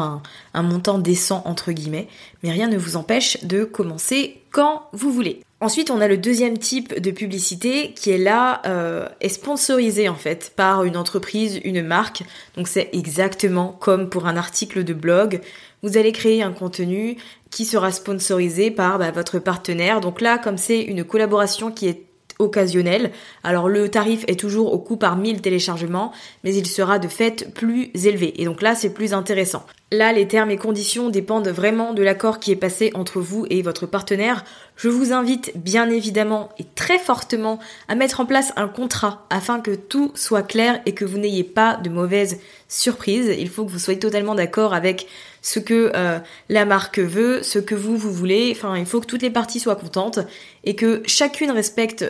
un, 0.53 0.63
montant 0.65 0.99
décent 0.99 1.43
entre 1.45 1.71
guillemets. 1.71 2.09
Mais 2.43 2.51
rien 2.51 2.67
ne 2.67 2.77
vous 2.77 2.97
empêche 2.97 3.45
de 3.45 3.63
commencer 3.63 4.43
quand 4.51 4.89
vous 4.93 5.13
voulez. 5.13 5.46
Ensuite, 5.59 5.91
on 5.91 6.03
a 6.03 6.09
le 6.09 6.19
deuxième 6.19 6.59
type 6.59 7.01
de 7.01 7.11
publicité 7.11 7.95
qui 7.95 8.11
est 8.11 8.19
là, 8.19 8.61
euh, 8.67 9.09
est 9.23 9.31
sponsorisé 9.31 10.07
en 10.07 10.15
fait 10.15 10.53
par 10.55 10.85
une 10.85 10.99
entreprise, 10.99 11.61
une 11.65 11.83
marque. 11.83 12.25
Donc 12.57 12.69
c'est 12.69 12.91
exactement 12.93 13.75
comme 13.81 14.11
pour 14.11 14.27
un 14.27 14.37
article 14.37 14.85
de 14.85 14.93
blog. 14.93 15.41
Vous 15.83 15.97
allez 15.97 16.13
créer 16.13 16.43
un 16.43 16.53
contenu 16.53 17.17
qui 17.51 17.65
sera 17.65 17.91
sponsorisé 17.91 18.71
par 18.71 18.99
bah, 18.99 19.11
votre 19.11 19.39
partenaire. 19.39 20.03
Donc 20.03 20.21
là, 20.21 20.37
comme 20.37 20.59
c'est 20.59 20.83
une 20.83 21.05
collaboration 21.05 21.71
qui 21.71 21.89
est 21.89 22.03
occasionnelle, 22.39 23.13
alors 23.43 23.71
le 23.71 23.89
tarif 23.89 24.25
est 24.29 24.39
toujours 24.39 24.75
au 24.75 24.79
coût 24.79 24.99
par 24.99 25.17
1000 25.17 25.41
téléchargements, 25.41 26.13
mais 26.45 26.55
il 26.55 26.67
sera 26.67 26.99
de 26.99 27.09
fait 27.09 27.51
plus 27.55 27.91
élevé. 27.95 28.43
Et 28.43 28.45
donc 28.45 28.61
là, 28.61 28.75
c'est 28.75 28.93
plus 28.93 29.15
intéressant. 29.15 29.65
Là, 29.93 30.13
les 30.13 30.27
termes 30.27 30.51
et 30.51 30.57
conditions 30.57 31.11
dépendent 31.11 31.47
vraiment 31.47 31.95
de 31.95 32.03
l'accord 32.03 32.41
qui 32.41 32.51
est 32.51 32.57
passé 32.57 32.91
entre 32.95 33.21
vous 33.21 33.47
et 33.51 33.63
votre 33.63 33.87
partenaire. 33.87 34.45
Je 34.75 34.89
vous 34.89 35.13
invite 35.13 35.53
bien 35.55 35.89
évidemment 35.91 36.49
et 36.59 36.65
très 36.75 36.99
fortement 36.99 37.61
à 37.87 37.95
mettre 37.95 38.19
en 38.19 38.27
place 38.27 38.53
un 38.57 38.67
contrat 38.67 39.29
afin 39.31 39.61
que 39.61 39.77
tout 39.77 40.11
soit 40.17 40.43
clair 40.43 40.81
et 40.87 40.93
que 40.93 41.05
vous 41.05 41.19
n'ayez 41.19 41.45
pas 41.45 41.77
de 41.77 41.89
mauvaises 41.89 42.41
surprises. 42.67 43.33
Il 43.39 43.49
faut 43.49 43.65
que 43.65 43.71
vous 43.71 43.79
soyez 43.79 44.01
totalement 44.01 44.35
d'accord 44.35 44.75
avec 44.75 45.07
ce 45.41 45.61
que 45.61 45.93
euh, 45.95 46.19
la 46.49 46.65
marque 46.65 46.99
veut, 46.99 47.45
ce 47.45 47.61
que 47.61 47.77
vous, 47.77 47.97
vous 47.97 48.13
voulez. 48.13 48.53
Enfin, 48.57 48.77
il 48.77 48.87
faut 48.87 49.01
que 49.01 49.07
toutes 49.07 49.23
les 49.23 49.31
parties 49.31 49.61
soient 49.61 49.77
contentes 49.77 50.19
et 50.65 50.75
que 50.75 51.01
chacune 51.07 51.53
respecte 51.53 52.05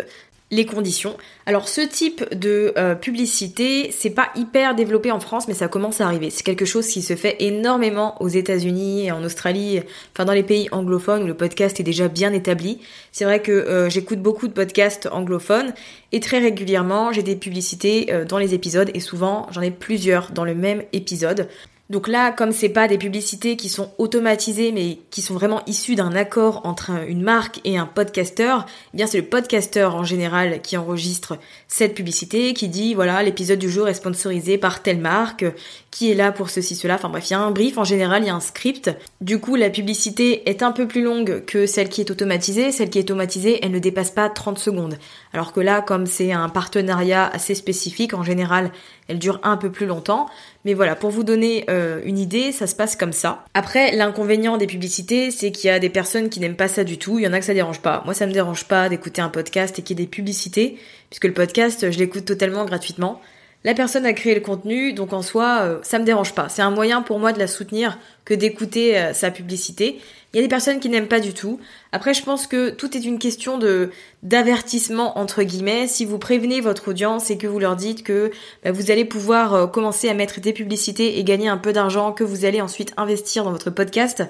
les 0.53 0.65
conditions. 0.65 1.17
Alors 1.45 1.69
ce 1.69 1.81
type 1.81 2.25
de 2.33 2.73
euh, 2.79 2.95
publicité, 2.95 3.91
c'est 3.91 4.11
pas 4.11 4.31
hyper 4.37 4.76
développé 4.76 5.11
en 5.11 5.19
France, 5.19 5.49
mais 5.49 5.55
ça 5.55 5.67
commence 5.67 6.00
à 6.00 6.07
arriver. 6.07 6.31
C'est 6.31 6.45
quelque 6.45 6.65
chose 6.65 6.87
qui 6.87 7.03
se 7.03 7.17
fait 7.17 7.37
énormément 7.41 8.21
aux 8.23 8.29
États-Unis 8.29 9.07
et 9.07 9.12
en 9.12 9.25
Australie, 9.25 9.81
enfin 10.12 10.25
dans 10.25 10.33
les 10.33 10.45
pays 10.45 10.69
anglophones 10.71 11.25
où 11.25 11.26
le 11.26 11.35
podcast 11.35 11.81
est 11.81 11.85
déjà 11.85 12.07
bien 12.07 12.33
établi. 12.33 12.81
C'est 13.11 13.25
vrai 13.25 13.43
que 13.43 13.50
euh, 13.50 13.91
j'écoute 13.91 14.21
beaucoup 14.21 14.47
de 14.47 14.53
podcasts 14.53 15.09
anglophones 15.11 15.75
et 16.12 16.21
très 16.21 16.38
régulièrement 16.38 17.12
j'ai 17.12 17.25
des 17.25 17.37
publicités 17.37 18.12
euh, 18.12 18.25
dans 18.25 18.38
les 18.38 18.55
épisodes 18.55 18.91
et 18.95 19.00
souvent 19.00 19.49
j'en 19.50 19.62
ai 19.62 19.73
plusieurs 19.73 20.31
dans 20.31 20.45
le 20.45 20.55
même 20.55 20.85
épisode. 20.93 21.49
Donc 21.88 22.09
là, 22.09 22.33
comme 22.33 22.50
c'est 22.50 22.69
pas 22.69 22.88
des 22.88 22.99
publicités 22.99 23.57
qui 23.57 23.69
sont 23.69 23.93
automatisées, 23.99 24.73
mais 24.73 24.99
qui 25.11 25.23
sont 25.23 25.35
vraiment 25.35 25.62
issues 25.66 25.95
d'un 25.95 26.16
accord 26.16 26.62
entre 26.64 26.90
une 27.09 27.23
marque 27.23 27.61
et 27.64 27.78
un 27.78 27.87
podcasteur, 27.87 28.66
eh 28.93 28.97
bien 28.97 29.07
c'est 29.07 29.21
le 29.21 29.26
podcasteur 29.26 29.95
en 29.95 30.02
général 30.02 30.61
qui 30.62 30.76
enregistre 30.76 31.38
cette 31.69 31.95
publicité, 31.95 32.55
qui 32.55 32.69
dit 32.69 32.95
voilà 32.95 33.23
l'épisode 33.23 33.61
du 33.61 33.71
jour 33.71 33.88
est 33.88 33.95
sponsorisé 33.95 34.59
par 34.59 34.83
telle 34.83 34.99
marque, 34.99 35.45
qui 35.93 36.11
est 36.11 36.14
là 36.14 36.33
pour 36.33 36.50
ceci 36.50 36.75
cela. 36.75 36.97
Enfin 36.97 37.09
bref, 37.09 37.31
il 37.31 37.35
y 37.35 37.37
a 37.37 37.40
un 37.40 37.52
brief 37.52 37.78
en 37.78 37.85
général, 37.85 38.23
il 38.23 38.26
y 38.26 38.31
a 38.31 38.35
un 38.35 38.40
script. 38.40 38.90
Du 39.21 39.38
coup, 39.38 39.55
la 39.55 39.71
publicité 39.71 40.49
est 40.50 40.62
un 40.62 40.73
peu 40.73 40.88
plus 40.88 41.02
longue 41.02 41.45
que 41.47 41.66
celle 41.66 41.88
qui 41.88 42.00
est 42.00 42.11
automatisée. 42.11 42.73
Celle 42.73 42.90
qui 42.90 42.99
est 42.99 43.02
automatisée, 43.02 43.64
elle 43.64 43.71
ne 43.71 43.78
dépasse 43.78 44.11
pas 44.11 44.28
30 44.28 44.59
secondes. 44.59 44.99
Alors 45.33 45.52
que 45.52 45.61
là, 45.61 45.81
comme 45.83 46.07
c'est 46.07 46.33
un 46.33 46.49
partenariat 46.49 47.26
assez 47.33 47.55
spécifique, 47.55 48.12
en 48.12 48.25
général, 48.25 48.73
elle 49.09 49.19
dure 49.19 49.41
un 49.43 49.57
peu 49.57 49.71
plus 49.71 49.87
longtemps. 49.87 50.27
Mais 50.65 50.75
voilà, 50.75 50.97
pour 50.97 51.11
vous 51.11 51.25
donner 51.25 51.65
euh, 51.71 52.01
une 52.05 52.19
idée, 52.19 52.53
ça 52.53 52.67
se 52.67 52.75
passe 52.75 52.97
comme 52.97 53.13
ça. 53.13 53.45
Après, 53.55 53.95
l'inconvénient 53.95 54.57
des 54.57 54.67
publicités, 54.67 55.31
c'est 55.31 55.53
qu'il 55.53 55.69
y 55.69 55.71
a 55.71 55.79
des 55.79 55.91
personnes 55.91 56.29
qui 56.29 56.41
n'aiment 56.41 56.57
pas 56.57 56.69
ça 56.69 56.85
du 56.85 56.99
tout. 56.99 57.19
Il 57.19 57.25
y 57.25 57.29
en 57.29 57.33
a 57.33 57.39
que 57.39 57.45
ça 57.45 57.55
dérange 57.55 57.81
pas. 57.81 58.03
Moi, 58.05 58.15
ça 58.15 58.27
me 58.27 58.33
dérange 58.33 58.65
pas 58.65 58.89
d'écouter 58.89 59.23
un 59.23 59.29
podcast 59.29 59.79
et 59.79 59.83
qu'il 59.83 59.99
y 59.99 60.03
ait 60.03 60.05
des 60.05 60.11
publicités, 60.11 60.79
puisque 61.11 61.27
le 61.27 61.35
podcast, 61.35 61.91
je 61.91 61.99
l'écoute 61.99 62.25
totalement 62.25 62.65
gratuitement. 62.65 63.21
La 63.66 63.75
personne 63.75 64.06
a 64.06 64.12
créé 64.12 64.32
le 64.32 64.40
contenu, 64.40 64.92
donc 64.92 65.12
en 65.12 65.23
soi, 65.23 65.58
euh, 65.62 65.78
ça 65.82 65.99
me 65.99 66.04
dérange 66.04 66.35
pas. 66.35 66.49
C'est 66.49 66.62
un 66.62 66.70
moyen 66.70 67.02
pour 67.02 67.18
moi 67.18 67.32
de 67.32 67.40
la 67.40 67.49
soutenir 67.49 67.99
que 68.25 68.32
d'écouter 68.32 68.96
euh, 68.96 69.12
sa 69.12 69.32
publicité. 69.32 70.00
Il 70.32 70.37
y 70.37 70.38
a 70.38 70.42
des 70.42 70.49
personnes 70.49 70.78
qui 70.78 70.88
n'aiment 70.88 71.08
pas 71.08 71.18
du 71.18 71.35
tout. 71.35 71.58
Après, 71.90 72.14
je 72.14 72.23
pense 72.23 72.46
que 72.46 72.70
tout 72.70 72.96
est 72.96 73.00
une 73.04 73.18
question 73.18 73.58
de 73.58 73.90
d'avertissement 74.23 75.18
entre 75.18 75.42
guillemets. 75.42 75.88
Si 75.88 76.04
vous 76.04 76.16
prévenez 76.16 76.61
votre 76.61 76.90
audience 76.90 77.28
et 77.32 77.38
que 77.38 77.49
vous 77.49 77.58
leur 77.58 77.75
dites 77.75 78.04
que 78.04 78.30
bah, 78.62 78.70
vous 78.70 78.92
allez 78.92 79.04
pouvoir 79.04 79.54
euh, 79.54 79.66
commencer 79.66 80.08
à 80.08 80.14
mettre 80.14 80.40
des 80.40 80.52
publicités 80.52 81.18
et 81.18 81.25
gagner 81.25 81.49
un 81.49 81.58
peu 81.58 81.73
d'argent, 81.73 82.12
que 82.12 82.23
vous 82.23 82.44
allez 82.44 82.61
ensuite 82.61 82.92
investir 82.96 83.42
dans 83.42 83.50
votre 83.50 83.70
podcast, 83.70 84.23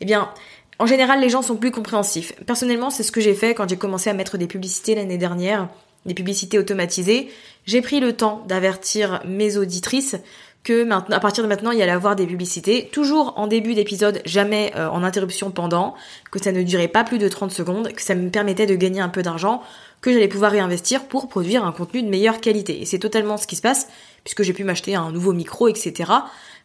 eh 0.00 0.04
bien, 0.04 0.30
en 0.78 0.86
général, 0.86 1.20
les 1.20 1.28
gens 1.28 1.42
sont 1.42 1.56
plus 1.56 1.72
compréhensifs. 1.72 2.34
Personnellement, 2.46 2.90
c'est 2.90 3.02
ce 3.02 3.10
que 3.10 3.20
j'ai 3.20 3.34
fait 3.34 3.52
quand 3.52 3.68
j'ai 3.68 3.78
commencé 3.78 4.10
à 4.10 4.14
mettre 4.14 4.38
des 4.38 4.46
publicités 4.46 4.94
l'année 4.94 5.18
dernière 5.18 5.70
des 6.06 6.14
publicités 6.14 6.58
automatisées, 6.58 7.28
j'ai 7.66 7.82
pris 7.82 8.00
le 8.00 8.14
temps 8.14 8.44
d'avertir 8.48 9.22
mes 9.26 9.56
auditrices 9.56 10.16
que 10.66 10.82
maintenant, 10.82 11.16
à 11.16 11.20
partir 11.20 11.44
de 11.44 11.48
maintenant, 11.48 11.70
il 11.70 11.78
y 11.78 11.82
allait 11.82 11.92
avoir 11.92 12.16
des 12.16 12.26
publicités, 12.26 12.88
toujours 12.92 13.34
en 13.36 13.46
début 13.46 13.74
d'épisode, 13.74 14.20
jamais 14.24 14.72
euh, 14.74 14.88
en 14.88 15.04
interruption 15.04 15.52
pendant, 15.52 15.94
que 16.32 16.42
ça 16.42 16.50
ne 16.50 16.62
durait 16.64 16.88
pas 16.88 17.04
plus 17.04 17.18
de 17.18 17.28
30 17.28 17.52
secondes, 17.52 17.92
que 17.92 18.02
ça 18.02 18.16
me 18.16 18.30
permettait 18.30 18.66
de 18.66 18.74
gagner 18.74 19.00
un 19.00 19.08
peu 19.08 19.22
d'argent, 19.22 19.62
que 20.00 20.12
j'allais 20.12 20.26
pouvoir 20.26 20.50
réinvestir 20.50 21.04
pour 21.04 21.28
produire 21.28 21.64
un 21.64 21.70
contenu 21.70 22.02
de 22.02 22.08
meilleure 22.08 22.40
qualité. 22.40 22.82
Et 22.82 22.84
c'est 22.84 22.98
totalement 22.98 23.36
ce 23.36 23.46
qui 23.46 23.54
se 23.54 23.62
passe, 23.62 23.86
puisque 24.24 24.42
j'ai 24.42 24.52
pu 24.52 24.64
m'acheter 24.64 24.96
un 24.96 25.12
nouveau 25.12 25.32
micro, 25.32 25.68
etc. 25.68 26.10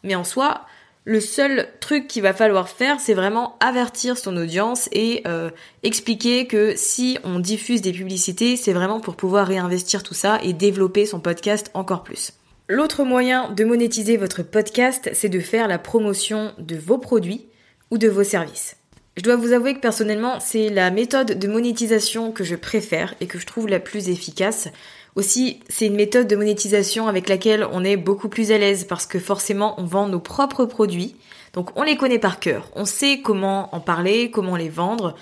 Mais 0.04 0.16
en 0.16 0.24
soi, 0.24 0.62
le 1.04 1.20
seul 1.20 1.68
truc 1.80 2.08
qu'il 2.08 2.22
va 2.22 2.34
falloir 2.34 2.70
faire, 2.70 3.00
c'est 3.00 3.16
vraiment 3.16 3.58
avertir 3.60 4.18
son 4.18 4.38
audience 4.38 4.88
et 4.92 5.24
euh, 5.26 5.50
expliquer 5.82 6.46
que 6.46 6.74
si 6.76 7.18
on 7.24 7.40
diffuse 7.40 7.82
des 7.82 7.92
publicités, 7.92 8.56
c'est 8.56 8.74
vraiment 8.74 9.00
pour 9.00 9.16
pouvoir 9.16 9.48
réinvestir 9.48 10.04
tout 10.04 10.14
ça 10.14 10.40
et 10.44 10.54
développer 10.54 11.08
son 11.08 11.20
podcast 11.20 11.72
encore 11.74 12.04
plus. 12.04 12.34
L'autre 12.68 13.04
moyen 13.04 13.50
de 13.52 13.64
monétiser 13.66 14.16
votre 14.16 14.44
podcast, 14.44 15.10
c'est 15.14 15.30
de 15.30 15.40
faire 15.40 15.68
la 15.68 15.80
promotion 15.80 16.54
de 16.60 16.76
vos 16.76 17.00
produits 17.00 17.48
ou 17.90 17.98
de 17.98 18.08
vos 18.08 18.24
services. 18.24 18.78
Je 19.18 19.24
dois 19.24 19.36
vous 19.36 19.52
avouer 19.52 19.74
que 19.74 19.82
personnellement, 19.82 20.40
c'est 20.40 20.70
la 20.70 20.90
méthode 20.90 21.38
de 21.38 21.48
monétisation 21.48 22.32
que 22.32 22.44
je 22.46 22.56
préfère 22.56 23.14
et 23.20 23.28
que 23.28 23.40
je 23.40 23.46
trouve 23.46 23.68
la 23.68 23.80
plus 23.80 24.08
efficace 24.08 24.70
aussi, 25.16 25.60
c'est 25.68 25.88
une 25.88 25.96
méthode 25.96 26.28
de 26.28 26.36
monétisation 26.36 27.08
avec 27.08 27.28
laquelle 27.28 27.68
on 27.72 27.84
est 27.84 27.98
beaucoup 27.98 28.30
plus 28.30 28.52
à 28.52 28.58
l'aise 28.58 28.86
parce 28.86 29.06
que 29.06 29.20
forcément 29.20 29.76
on 29.78 29.84
vend 29.84 30.08
nos 30.08 30.20
propres 30.20 30.66
produits. 30.66 31.16
Donc 31.54 31.78
on 31.78 31.84
les 31.84 31.98
connaît 31.98 32.20
par 32.20 32.40
cœur, 32.40 32.70
on 32.76 32.86
sait 32.86 33.22
comment 33.22 33.74
en 33.76 33.82
parler, 33.82 34.32
comment 34.32 34.56
les 34.56 34.70
vendre. 34.70 35.16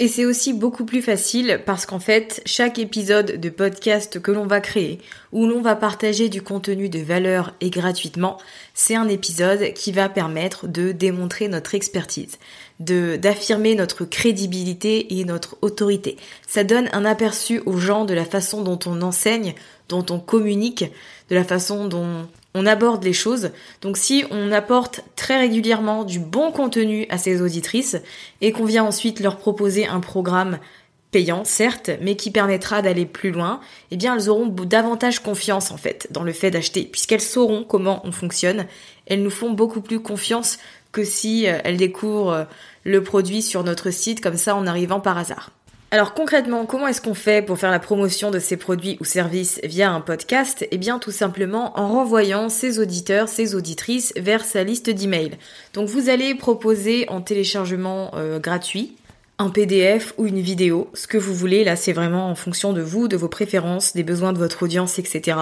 Et 0.00 0.08
c'est 0.08 0.24
aussi 0.24 0.52
beaucoup 0.52 0.84
plus 0.84 1.02
facile 1.02 1.62
parce 1.64 1.86
qu'en 1.86 2.00
fait, 2.00 2.42
chaque 2.46 2.80
épisode 2.80 3.38
de 3.40 3.48
podcast 3.48 4.20
que 4.20 4.32
l'on 4.32 4.46
va 4.46 4.60
créer, 4.60 4.98
où 5.30 5.46
l'on 5.46 5.62
va 5.62 5.76
partager 5.76 6.28
du 6.28 6.42
contenu 6.42 6.88
de 6.88 6.98
valeur 6.98 7.54
et 7.60 7.70
gratuitement, 7.70 8.38
c'est 8.74 8.96
un 8.96 9.06
épisode 9.06 9.72
qui 9.74 9.92
va 9.92 10.08
permettre 10.08 10.66
de 10.66 10.90
démontrer 10.90 11.46
notre 11.46 11.76
expertise 11.76 12.38
de 12.80 13.16
d'affirmer 13.16 13.74
notre 13.74 14.04
crédibilité 14.04 15.18
et 15.18 15.24
notre 15.24 15.56
autorité. 15.62 16.16
Ça 16.46 16.64
donne 16.64 16.88
un 16.92 17.04
aperçu 17.04 17.62
aux 17.66 17.76
gens 17.76 18.04
de 18.04 18.14
la 18.14 18.24
façon 18.24 18.62
dont 18.62 18.78
on 18.86 19.00
enseigne, 19.02 19.54
dont 19.88 20.04
on 20.10 20.18
communique, 20.18 20.84
de 21.30 21.34
la 21.34 21.44
façon 21.44 21.86
dont 21.86 22.26
on 22.54 22.66
aborde 22.66 23.04
les 23.04 23.12
choses. 23.12 23.50
Donc 23.80 23.96
si 23.96 24.24
on 24.30 24.52
apporte 24.52 25.00
très 25.16 25.38
régulièrement 25.38 26.04
du 26.04 26.18
bon 26.18 26.52
contenu 26.52 27.06
à 27.10 27.18
ces 27.18 27.42
auditrices 27.42 27.96
et 28.40 28.52
qu'on 28.52 28.64
vient 28.64 28.84
ensuite 28.84 29.20
leur 29.20 29.36
proposer 29.36 29.86
un 29.86 30.00
programme 30.00 30.58
payant, 31.10 31.44
certes, 31.44 31.90
mais 32.00 32.16
qui 32.16 32.32
permettra 32.32 32.82
d'aller 32.82 33.06
plus 33.06 33.30
loin, 33.30 33.60
eh 33.92 33.96
bien 33.96 34.16
elles 34.16 34.28
auront 34.28 34.48
davantage 34.48 35.20
confiance 35.20 35.70
en 35.70 35.76
fait 35.76 36.08
dans 36.10 36.24
le 36.24 36.32
fait 36.32 36.50
d'acheter, 36.50 36.84
puisqu'elles 36.84 37.20
sauront 37.20 37.62
comment 37.62 38.00
on 38.04 38.10
fonctionne. 38.10 38.66
Elles 39.06 39.22
nous 39.22 39.30
font 39.30 39.52
beaucoup 39.52 39.80
plus 39.80 40.00
confiance 40.00 40.58
que 40.90 41.04
si 41.04 41.46
euh, 41.46 41.58
elles 41.62 41.76
découvrent 41.76 42.32
euh, 42.32 42.44
le 42.82 43.02
produit 43.02 43.42
sur 43.42 43.62
notre 43.62 43.90
site 43.90 44.20
comme 44.20 44.36
ça 44.36 44.56
en 44.56 44.66
arrivant 44.66 44.98
par 44.98 45.16
hasard. 45.16 45.52
Alors 45.94 46.12
concrètement, 46.12 46.66
comment 46.66 46.88
est-ce 46.88 47.00
qu'on 47.00 47.14
fait 47.14 47.40
pour 47.40 47.56
faire 47.56 47.70
la 47.70 47.78
promotion 47.78 48.32
de 48.32 48.40
ces 48.40 48.56
produits 48.56 48.96
ou 49.00 49.04
services 49.04 49.60
via 49.62 49.92
un 49.92 50.00
podcast? 50.00 50.66
Eh 50.72 50.76
bien 50.76 50.98
tout 50.98 51.12
simplement 51.12 51.78
en 51.78 51.86
renvoyant 51.86 52.48
ses 52.48 52.80
auditeurs, 52.80 53.28
ses 53.28 53.54
auditrices 53.54 54.12
vers 54.16 54.44
sa 54.44 54.64
liste 54.64 54.90
d'emails. 54.90 55.38
Donc 55.72 55.88
vous 55.88 56.08
allez 56.08 56.34
proposer 56.34 57.08
en 57.08 57.20
téléchargement 57.20 58.10
euh, 58.16 58.40
gratuit 58.40 58.96
un 59.38 59.50
PDF 59.50 60.14
ou 60.18 60.26
une 60.26 60.40
vidéo, 60.40 60.90
ce 60.94 61.06
que 61.06 61.16
vous 61.16 61.32
voulez, 61.32 61.62
là 61.62 61.76
c'est 61.76 61.92
vraiment 61.92 62.28
en 62.28 62.34
fonction 62.34 62.72
de 62.72 62.82
vous, 62.82 63.06
de 63.06 63.16
vos 63.16 63.28
préférences, 63.28 63.94
des 63.94 64.02
besoins 64.02 64.32
de 64.32 64.38
votre 64.38 64.64
audience, 64.64 64.98
etc. 64.98 65.38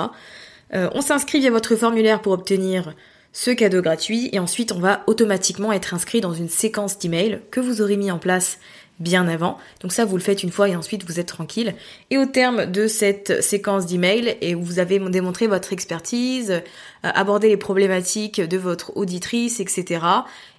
on 0.74 1.00
s'inscrit 1.00 1.40
via 1.40 1.50
votre 1.50 1.76
formulaire 1.76 2.20
pour 2.20 2.32
obtenir 2.32 2.94
ce 3.32 3.50
cadeau 3.50 3.80
gratuit 3.80 4.28
et 4.32 4.38
ensuite 4.38 4.72
on 4.72 4.78
va 4.78 5.02
automatiquement 5.06 5.72
être 5.72 5.94
inscrit 5.94 6.20
dans 6.20 6.34
une 6.34 6.50
séquence 6.50 6.98
d'emails 6.98 7.40
que 7.50 7.60
vous 7.60 7.80
aurez 7.80 7.96
mis 7.96 8.10
en 8.10 8.18
place 8.18 8.58
bien 9.00 9.26
avant. 9.28 9.58
Donc 9.80 9.92
ça, 9.92 10.04
vous 10.04 10.16
le 10.16 10.22
faites 10.22 10.42
une 10.42 10.50
fois 10.50 10.68
et 10.68 10.76
ensuite 10.76 11.04
vous 11.04 11.18
êtes 11.18 11.26
tranquille. 11.26 11.74
Et 12.10 12.18
au 12.18 12.26
terme 12.26 12.66
de 12.66 12.86
cette 12.86 13.42
séquence 13.42 13.86
d'email 13.86 14.36
et 14.40 14.54
où 14.54 14.62
vous 14.62 14.78
avez 14.78 14.98
démontré 14.98 15.46
votre 15.46 15.72
expertise, 15.72 16.50
euh, 16.50 16.60
abordé 17.02 17.48
les 17.48 17.56
problématiques 17.56 18.40
de 18.40 18.58
votre 18.58 18.96
auditrice, 18.96 19.60
etc. 19.60 19.84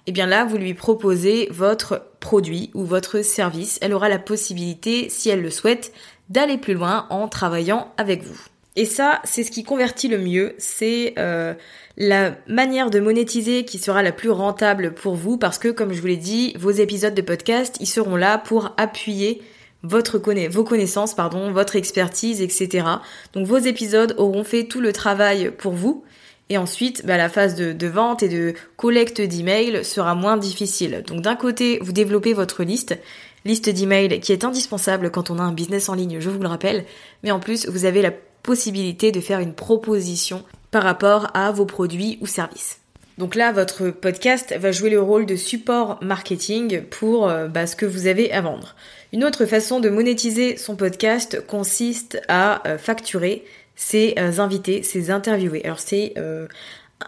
Et 0.06 0.10
eh 0.10 0.12
bien 0.12 0.26
là, 0.26 0.44
vous 0.44 0.58
lui 0.58 0.74
proposez 0.74 1.48
votre 1.50 2.02
produit 2.20 2.70
ou 2.74 2.84
votre 2.84 3.22
service. 3.22 3.78
Elle 3.80 3.94
aura 3.94 4.08
la 4.08 4.18
possibilité, 4.18 5.08
si 5.08 5.30
elle 5.30 5.40
le 5.40 5.50
souhaite, 5.50 5.92
d'aller 6.28 6.58
plus 6.58 6.74
loin 6.74 7.06
en 7.10 7.28
travaillant 7.28 7.92
avec 7.96 8.22
vous. 8.22 8.53
Et 8.76 8.86
ça, 8.86 9.20
c'est 9.24 9.44
ce 9.44 9.52
qui 9.52 9.62
convertit 9.62 10.08
le 10.08 10.18
mieux, 10.18 10.54
c'est 10.58 11.14
euh, 11.16 11.54
la 11.96 12.36
manière 12.48 12.90
de 12.90 12.98
monétiser 12.98 13.64
qui 13.64 13.78
sera 13.78 14.02
la 14.02 14.10
plus 14.10 14.30
rentable 14.30 14.94
pour 14.94 15.14
vous, 15.14 15.38
parce 15.38 15.58
que 15.58 15.68
comme 15.68 15.92
je 15.92 16.00
vous 16.00 16.08
l'ai 16.08 16.16
dit, 16.16 16.54
vos 16.58 16.72
épisodes 16.72 17.14
de 17.14 17.22
podcast, 17.22 17.76
ils 17.78 17.86
seront 17.86 18.16
là 18.16 18.36
pour 18.38 18.72
appuyer 18.76 19.42
votre 19.84 20.18
vos 20.48 20.64
connaissances, 20.64 21.14
pardon, 21.14 21.52
votre 21.52 21.76
expertise, 21.76 22.40
etc. 22.40 22.86
Donc 23.34 23.46
vos 23.46 23.58
épisodes 23.58 24.14
auront 24.18 24.42
fait 24.42 24.64
tout 24.64 24.80
le 24.80 24.92
travail 24.92 25.52
pour 25.56 25.74
vous. 25.74 26.04
Et 26.50 26.58
ensuite, 26.58 27.06
bah, 27.06 27.16
la 27.16 27.28
phase 27.28 27.54
de, 27.54 27.72
de, 27.72 27.86
vente 27.86 28.22
et 28.22 28.28
de 28.28 28.54
collecte 28.76 29.20
d'emails 29.20 29.84
sera 29.84 30.14
moins 30.14 30.36
difficile. 30.36 31.02
Donc 31.06 31.20
d'un 31.20 31.36
côté, 31.36 31.78
vous 31.80 31.92
développez 31.92 32.32
votre 32.32 32.64
liste, 32.64 32.98
liste 33.44 33.68
d'emails 33.68 34.20
qui 34.20 34.32
est 34.32 34.44
indispensable 34.44 35.10
quand 35.10 35.30
on 35.30 35.38
a 35.38 35.42
un 35.42 35.52
business 35.52 35.88
en 35.88 35.94
ligne, 35.94 36.18
je 36.18 36.30
vous 36.30 36.40
le 36.40 36.48
rappelle. 36.48 36.84
Mais 37.22 37.30
en 37.30 37.40
plus, 37.40 37.68
vous 37.68 37.84
avez 37.84 38.02
la 38.02 38.12
possibilité 38.44 39.10
de 39.10 39.20
faire 39.20 39.40
une 39.40 39.54
proposition 39.54 40.44
par 40.70 40.84
rapport 40.84 41.30
à 41.34 41.50
vos 41.50 41.66
produits 41.66 42.18
ou 42.20 42.26
services. 42.26 42.78
Donc 43.16 43.36
là, 43.36 43.52
votre 43.52 43.90
podcast 43.90 44.54
va 44.58 44.72
jouer 44.72 44.90
le 44.90 45.00
rôle 45.00 45.24
de 45.24 45.36
support 45.36 45.98
marketing 46.02 46.82
pour 46.82 47.28
euh, 47.28 47.46
bah, 47.46 47.66
ce 47.66 47.76
que 47.76 47.86
vous 47.86 48.06
avez 48.06 48.32
à 48.32 48.40
vendre. 48.40 48.74
Une 49.12 49.24
autre 49.24 49.46
façon 49.46 49.78
de 49.78 49.88
monétiser 49.88 50.56
son 50.56 50.74
podcast 50.74 51.44
consiste 51.46 52.20
à 52.28 52.66
euh, 52.66 52.76
facturer 52.76 53.44
ses 53.76 54.14
euh, 54.18 54.40
invités, 54.40 54.82
ses 54.82 55.10
interviewés. 55.10 55.64
Alors 55.64 55.78
c'est 55.78 56.14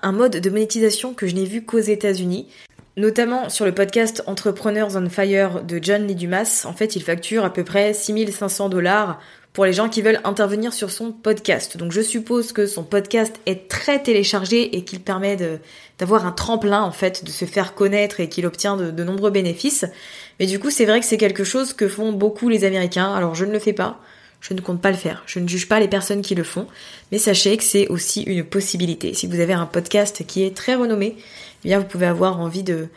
un 0.03 0.13
mode 0.13 0.37
de 0.37 0.51
monétisation 0.51 1.15
que 1.15 1.27
je 1.27 1.35
n'ai 1.35 1.45
vu 1.45 1.65
qu'aux 1.65 1.79
États-Unis. 1.79 2.49
Notamment 2.97 3.51
sur 3.51 3.67
le 3.67 3.73
podcast 3.73 4.23
Entrepreneurs 4.27 4.97
on 4.97 5.09
Fire 5.11 5.63
de 5.63 5.79
John 5.83 6.07
Lee 6.07 6.15
Dumas, 6.15 6.65
en 6.67 6.73
fait 6.73 6.97
il 6.97 7.03
facture 7.03 7.45
à 7.45 7.53
peu 7.53 7.63
près 7.63 7.93
6500 7.93 8.69
dollars 8.71 9.21
pour 9.57 9.65
les 9.65 9.73
gens 9.73 9.89
qui 9.89 10.03
veulent 10.03 10.21
intervenir 10.25 10.75
sur 10.75 10.91
son 10.91 11.13
podcast. 11.13 11.79
Donc 11.79 11.91
je 11.91 12.03
suppose 12.03 12.53
que 12.53 12.67
son 12.67 12.85
podcast 12.85 13.35
est 13.47 13.69
très 13.69 14.03
téléchargé 14.03 14.77
et 14.77 14.85
qu'il 14.85 15.01
permet 15.01 15.39
d'avoir 15.99 16.27
un 16.27 16.33
tremplin 16.33 16.83
en 16.83 16.93
fait, 16.93 17.25
de 17.25 17.31
se 17.31 17.47
faire 17.47 17.75
connaître 17.75 18.21
et 18.21 18.29
qu'il 18.29 18.45
obtient 18.45 18.77
de, 18.77 19.03
nombreux 19.03 19.31
bénéfices. 19.31 19.87
Mais 20.39 20.45
du 20.45 20.59
coup 20.59 20.69
c'est 20.69 20.85
vrai 20.85 21.01
que 21.01 21.07
c'est 21.07 21.17
quelque 21.17 21.43
chose 21.43 21.73
que 21.73 21.89
font 21.89 22.13
beaucoup 22.13 22.51
les 22.51 22.65
Américains. 22.65 23.15
Alors 23.15 23.35
je 23.35 23.47
ne 23.47 23.53
le 23.53 23.59
fais 23.59 23.73
pas. 23.73 23.99
Je 24.43 24.53
ne 24.53 24.61
compte 24.61 24.83
pas 24.83 24.91
le 24.91 24.99
faire. 24.99 25.23
Je 25.25 25.39
ne 25.39 25.49
juge 25.49 25.69
pas 25.69 25.81
les 25.81 25.89
personnes 25.89 26.21
qui 26.21 26.35
le 26.35 26.45
font, 26.45 26.67
mais 27.11 27.17
sachez 27.17 27.57
que 27.57 27.65
c'est 27.65 27.89
aussi 27.89 28.25
une 28.25 28.45
possibilité. 28.45 29.15
Si 29.15 29.27
vous 29.27 29.41
avez 29.41 29.55
un 29.55 29.65
podcast 29.65 30.27
qui 30.27 30.45
est 30.45 30.55
très 30.55 30.75
renommé, 30.75 31.17
eh 31.65 31.69
bien 31.69 31.79
vous 31.79 31.87
pouvez 31.87 32.05
avoir 32.05 32.41
envie 32.41 32.63
de, 32.63 32.89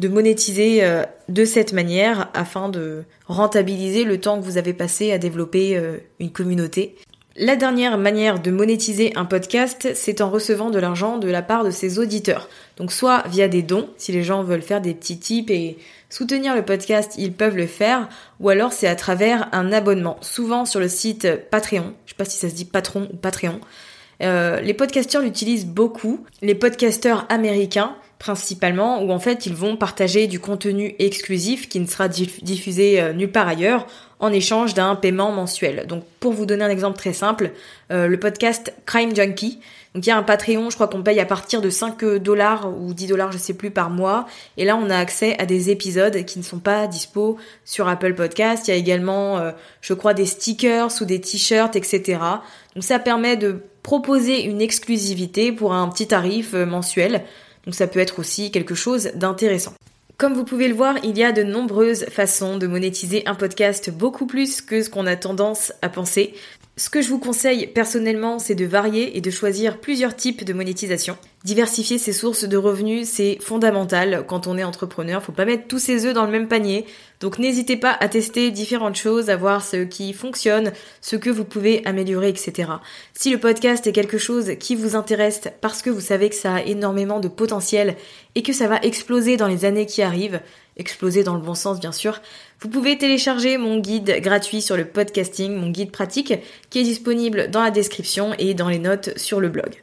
de 0.00 0.08
monétiser 0.08 0.82
euh, 0.82 1.04
de 1.28 1.44
cette 1.44 1.72
manière 1.72 2.30
afin 2.34 2.68
de 2.68 3.04
rentabiliser 3.28 4.04
le 4.04 4.18
temps 4.18 4.40
que 4.40 4.44
vous 4.44 4.56
avez 4.56 4.72
passé 4.72 5.12
à 5.12 5.18
développer 5.18 5.76
euh, 5.76 5.98
une 6.18 6.32
communauté. 6.32 6.96
La 7.36 7.54
dernière 7.54 7.96
manière 7.96 8.40
de 8.40 8.50
monétiser 8.50 9.12
un 9.14 9.24
podcast, 9.24 9.90
c'est 9.94 10.20
en 10.20 10.30
recevant 10.30 10.70
de 10.70 10.78
l'argent 10.78 11.18
de 11.18 11.28
la 11.28 11.42
part 11.42 11.64
de 11.64 11.70
ses 11.70 11.98
auditeurs. 11.98 12.48
Donc 12.76 12.92
soit 12.92 13.22
via 13.28 13.46
des 13.46 13.62
dons, 13.62 13.88
si 13.98 14.10
les 14.10 14.24
gens 14.24 14.42
veulent 14.42 14.62
faire 14.62 14.80
des 14.80 14.94
petits 14.94 15.18
tips 15.18 15.50
et 15.50 15.78
soutenir 16.08 16.56
le 16.56 16.64
podcast, 16.64 17.14
ils 17.18 17.32
peuvent 17.32 17.56
le 17.56 17.66
faire, 17.66 18.08
ou 18.40 18.48
alors 18.48 18.72
c'est 18.72 18.88
à 18.88 18.96
travers 18.96 19.48
un 19.52 19.70
abonnement, 19.70 20.16
souvent 20.22 20.64
sur 20.64 20.80
le 20.80 20.88
site 20.88 21.28
Patreon. 21.50 21.94
Je 22.06 22.10
sais 22.10 22.16
pas 22.16 22.24
si 22.24 22.36
ça 22.36 22.48
se 22.48 22.54
dit 22.54 22.64
patron 22.64 23.08
ou 23.12 23.16
Patreon. 23.16 23.60
Euh, 24.22 24.60
les 24.60 24.74
podcasteurs 24.74 25.22
l'utilisent 25.22 25.66
beaucoup. 25.66 26.24
Les 26.42 26.54
podcasteurs 26.54 27.26
américains, 27.28 27.94
principalement, 28.20 29.02
où 29.02 29.10
en 29.12 29.18
fait 29.18 29.46
ils 29.46 29.54
vont 29.54 29.76
partager 29.76 30.26
du 30.26 30.38
contenu 30.38 30.94
exclusif 30.98 31.70
qui 31.70 31.80
ne 31.80 31.86
sera 31.86 32.06
diffusé 32.06 33.00
euh, 33.00 33.14
nulle 33.14 33.32
part 33.32 33.48
ailleurs 33.48 33.86
en 34.20 34.30
échange 34.30 34.74
d'un 34.74 34.94
paiement 34.94 35.32
mensuel. 35.32 35.86
Donc 35.88 36.04
pour 36.20 36.34
vous 36.34 36.44
donner 36.44 36.62
un 36.62 36.68
exemple 36.68 36.98
très 36.98 37.14
simple, 37.14 37.50
euh, 37.90 38.08
le 38.08 38.20
podcast 38.20 38.74
Crime 38.84 39.16
Junkie, 39.16 39.58
donc 39.94 40.04
il 40.04 40.10
y 40.10 40.12
a 40.12 40.18
un 40.18 40.22
Patreon, 40.22 40.68
je 40.68 40.74
crois 40.74 40.86
qu'on 40.86 41.02
paye 41.02 41.18
à 41.18 41.24
partir 41.24 41.62
de 41.62 41.70
5 41.70 42.04
dollars 42.16 42.70
ou 42.78 42.92
10 42.92 43.06
dollars, 43.06 43.32
je 43.32 43.38
sais 43.38 43.54
plus 43.54 43.70
par 43.70 43.88
mois, 43.88 44.26
et 44.58 44.66
là 44.66 44.76
on 44.76 44.90
a 44.90 44.98
accès 44.98 45.38
à 45.38 45.46
des 45.46 45.70
épisodes 45.70 46.22
qui 46.26 46.38
ne 46.38 46.44
sont 46.44 46.58
pas 46.58 46.86
dispo 46.88 47.38
sur 47.64 47.88
Apple 47.88 48.14
Podcast. 48.14 48.68
Il 48.68 48.72
y 48.72 48.74
a 48.74 48.76
également, 48.76 49.38
euh, 49.38 49.52
je 49.80 49.94
crois, 49.94 50.12
des 50.12 50.26
stickers 50.26 50.90
ou 51.00 51.06
des 51.06 51.22
t-shirts, 51.22 51.74
etc. 51.74 52.18
Donc 52.74 52.84
ça 52.84 52.98
permet 52.98 53.38
de 53.38 53.62
proposer 53.82 54.44
une 54.44 54.60
exclusivité 54.60 55.52
pour 55.52 55.72
un 55.72 55.88
petit 55.88 56.06
tarif 56.06 56.52
mensuel. 56.52 57.24
Donc 57.64 57.74
ça 57.74 57.86
peut 57.86 58.00
être 58.00 58.18
aussi 58.18 58.50
quelque 58.50 58.74
chose 58.74 59.10
d'intéressant. 59.14 59.74
Comme 60.20 60.34
vous 60.34 60.44
pouvez 60.44 60.68
le 60.68 60.74
voir, 60.74 60.96
il 61.02 61.16
y 61.16 61.24
a 61.24 61.32
de 61.32 61.42
nombreuses 61.42 62.04
façons 62.10 62.58
de 62.58 62.66
monétiser 62.66 63.26
un 63.26 63.34
podcast, 63.34 63.90
beaucoup 63.90 64.26
plus 64.26 64.60
que 64.60 64.82
ce 64.82 64.90
qu'on 64.90 65.06
a 65.06 65.16
tendance 65.16 65.72
à 65.80 65.88
penser. 65.88 66.34
Ce 66.76 66.88
que 66.88 67.02
je 67.02 67.10
vous 67.10 67.18
conseille 67.18 67.66
personnellement, 67.66 68.38
c'est 68.38 68.54
de 68.54 68.64
varier 68.64 69.16
et 69.16 69.20
de 69.20 69.30
choisir 69.30 69.80
plusieurs 69.80 70.16
types 70.16 70.44
de 70.44 70.52
monétisation. 70.54 71.18
Diversifier 71.44 71.98
ses 71.98 72.12
sources 72.12 72.44
de 72.44 72.56
revenus, 72.56 73.08
c'est 73.08 73.38
fondamental 73.40 74.24
quand 74.26 74.46
on 74.46 74.56
est 74.56 74.64
entrepreneur. 74.64 75.22
Faut 75.22 75.32
pas 75.32 75.44
mettre 75.44 75.66
tous 75.66 75.78
ses 75.78 76.06
œufs 76.06 76.14
dans 76.14 76.24
le 76.24 76.30
même 76.30 76.48
panier. 76.48 76.86
Donc 77.20 77.38
n'hésitez 77.38 77.76
pas 77.76 77.96
à 78.00 78.08
tester 78.08 78.50
différentes 78.50 78.96
choses, 78.96 79.28
à 79.30 79.36
voir 79.36 79.62
ce 79.64 79.84
qui 79.84 80.14
fonctionne, 80.14 80.72
ce 81.02 81.16
que 81.16 81.28
vous 81.28 81.44
pouvez 81.44 81.84
améliorer, 81.86 82.28
etc. 82.28 82.70
Si 83.12 83.30
le 83.30 83.38
podcast 83.38 83.86
est 83.86 83.92
quelque 83.92 84.18
chose 84.18 84.52
qui 84.58 84.74
vous 84.74 84.96
intéresse 84.96 85.42
parce 85.60 85.82
que 85.82 85.90
vous 85.90 86.00
savez 86.00 86.30
que 86.30 86.34
ça 86.34 86.54
a 86.56 86.62
énormément 86.62 87.20
de 87.20 87.28
potentiel 87.28 87.96
et 88.34 88.42
que 88.42 88.52
ça 88.52 88.68
va 88.68 88.78
exploser 88.80 89.36
dans 89.36 89.48
les 89.48 89.64
années 89.64 89.86
qui 89.86 90.02
arrivent, 90.02 90.40
exploser 90.76 91.22
dans 91.24 91.34
le 91.34 91.40
bon 91.40 91.54
sens 91.54 91.80
bien 91.80 91.92
sûr, 91.92 92.20
vous 92.60 92.68
pouvez 92.68 92.98
télécharger 92.98 93.58
mon 93.58 93.78
guide 93.78 94.18
gratuit 94.20 94.62
sur 94.62 94.76
le 94.76 94.84
podcasting, 94.84 95.54
mon 95.54 95.70
guide 95.70 95.90
pratique, 95.90 96.34
qui 96.70 96.80
est 96.80 96.84
disponible 96.84 97.50
dans 97.50 97.62
la 97.62 97.70
description 97.70 98.34
et 98.38 98.54
dans 98.54 98.68
les 98.68 98.78
notes 98.78 99.18
sur 99.18 99.40
le 99.40 99.48
blog. 99.48 99.82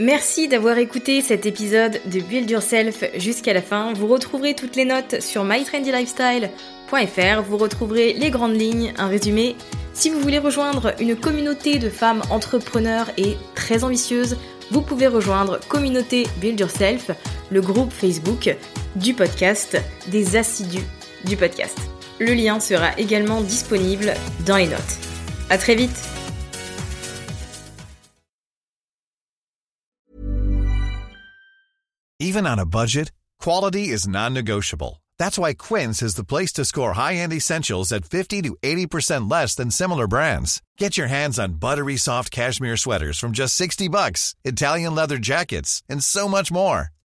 Merci 0.00 0.48
d'avoir 0.48 0.78
écouté 0.78 1.20
cet 1.20 1.44
épisode 1.44 2.00
de 2.06 2.20
Build 2.20 2.50
Yourself 2.50 3.04
jusqu'à 3.16 3.52
la 3.52 3.60
fin. 3.60 3.92
Vous 3.92 4.06
retrouverez 4.06 4.54
toutes 4.54 4.74
les 4.74 4.86
notes 4.86 5.20
sur 5.20 5.44
mytrendylifestyle.fr. 5.44 7.42
Vous 7.42 7.58
retrouverez 7.58 8.14
les 8.14 8.30
grandes 8.30 8.58
lignes, 8.58 8.94
un 8.96 9.08
résumé. 9.08 9.54
Si 9.92 10.08
vous 10.08 10.18
voulez 10.18 10.38
rejoindre 10.38 10.94
une 10.98 11.14
communauté 11.14 11.78
de 11.78 11.90
femmes 11.90 12.22
entrepreneurs 12.30 13.10
et 13.18 13.36
très 13.54 13.84
ambitieuses, 13.84 14.38
vous 14.70 14.80
pouvez 14.80 15.06
rejoindre 15.06 15.60
Communauté 15.68 16.26
Build 16.40 16.58
Yourself, 16.58 17.10
le 17.50 17.60
groupe 17.60 17.92
Facebook 17.92 18.56
du 18.96 19.14
podcast 19.14 19.80
des 20.08 20.36
assidus 20.36 20.86
du 21.24 21.36
podcast. 21.36 21.78
Le 22.20 22.34
lien 22.34 22.60
sera 22.60 22.96
également 22.98 23.40
disponible 23.40 24.14
dans 24.46 24.56
les 24.56 24.68
notes. 24.68 24.98
À 25.50 25.58
très 25.58 25.74
vite! 25.74 26.08
Even 32.20 32.46
on 32.46 32.58
a 32.58 32.64
budget, 32.64 33.10
quality 33.40 33.88
is 33.88 34.06
non-negotiable. 34.06 35.02
That's 35.18 35.38
why 35.38 35.54
Quince 35.54 36.02
is 36.02 36.14
the 36.14 36.24
place 36.24 36.52
to 36.52 36.64
score 36.64 36.92
high-end 36.92 37.32
essentials 37.32 37.92
at 37.92 38.04
50 38.04 38.42
to 38.42 38.56
80% 38.62 39.30
less 39.30 39.54
than 39.56 39.70
similar 39.70 40.06
brands. 40.06 40.62
Get 40.78 40.96
your 40.96 41.08
hands 41.08 41.38
on 41.38 41.54
buttery 41.54 41.96
soft 41.96 42.30
cashmere 42.30 42.76
sweaters 42.76 43.18
from 43.18 43.32
just 43.32 43.56
60 43.56 43.88
bucks, 43.88 44.34
Italian 44.44 44.94
leather 44.94 45.18
jackets, 45.18 45.82
and 45.88 46.02
so 46.02 46.28
much 46.28 46.52
more. 46.52 46.90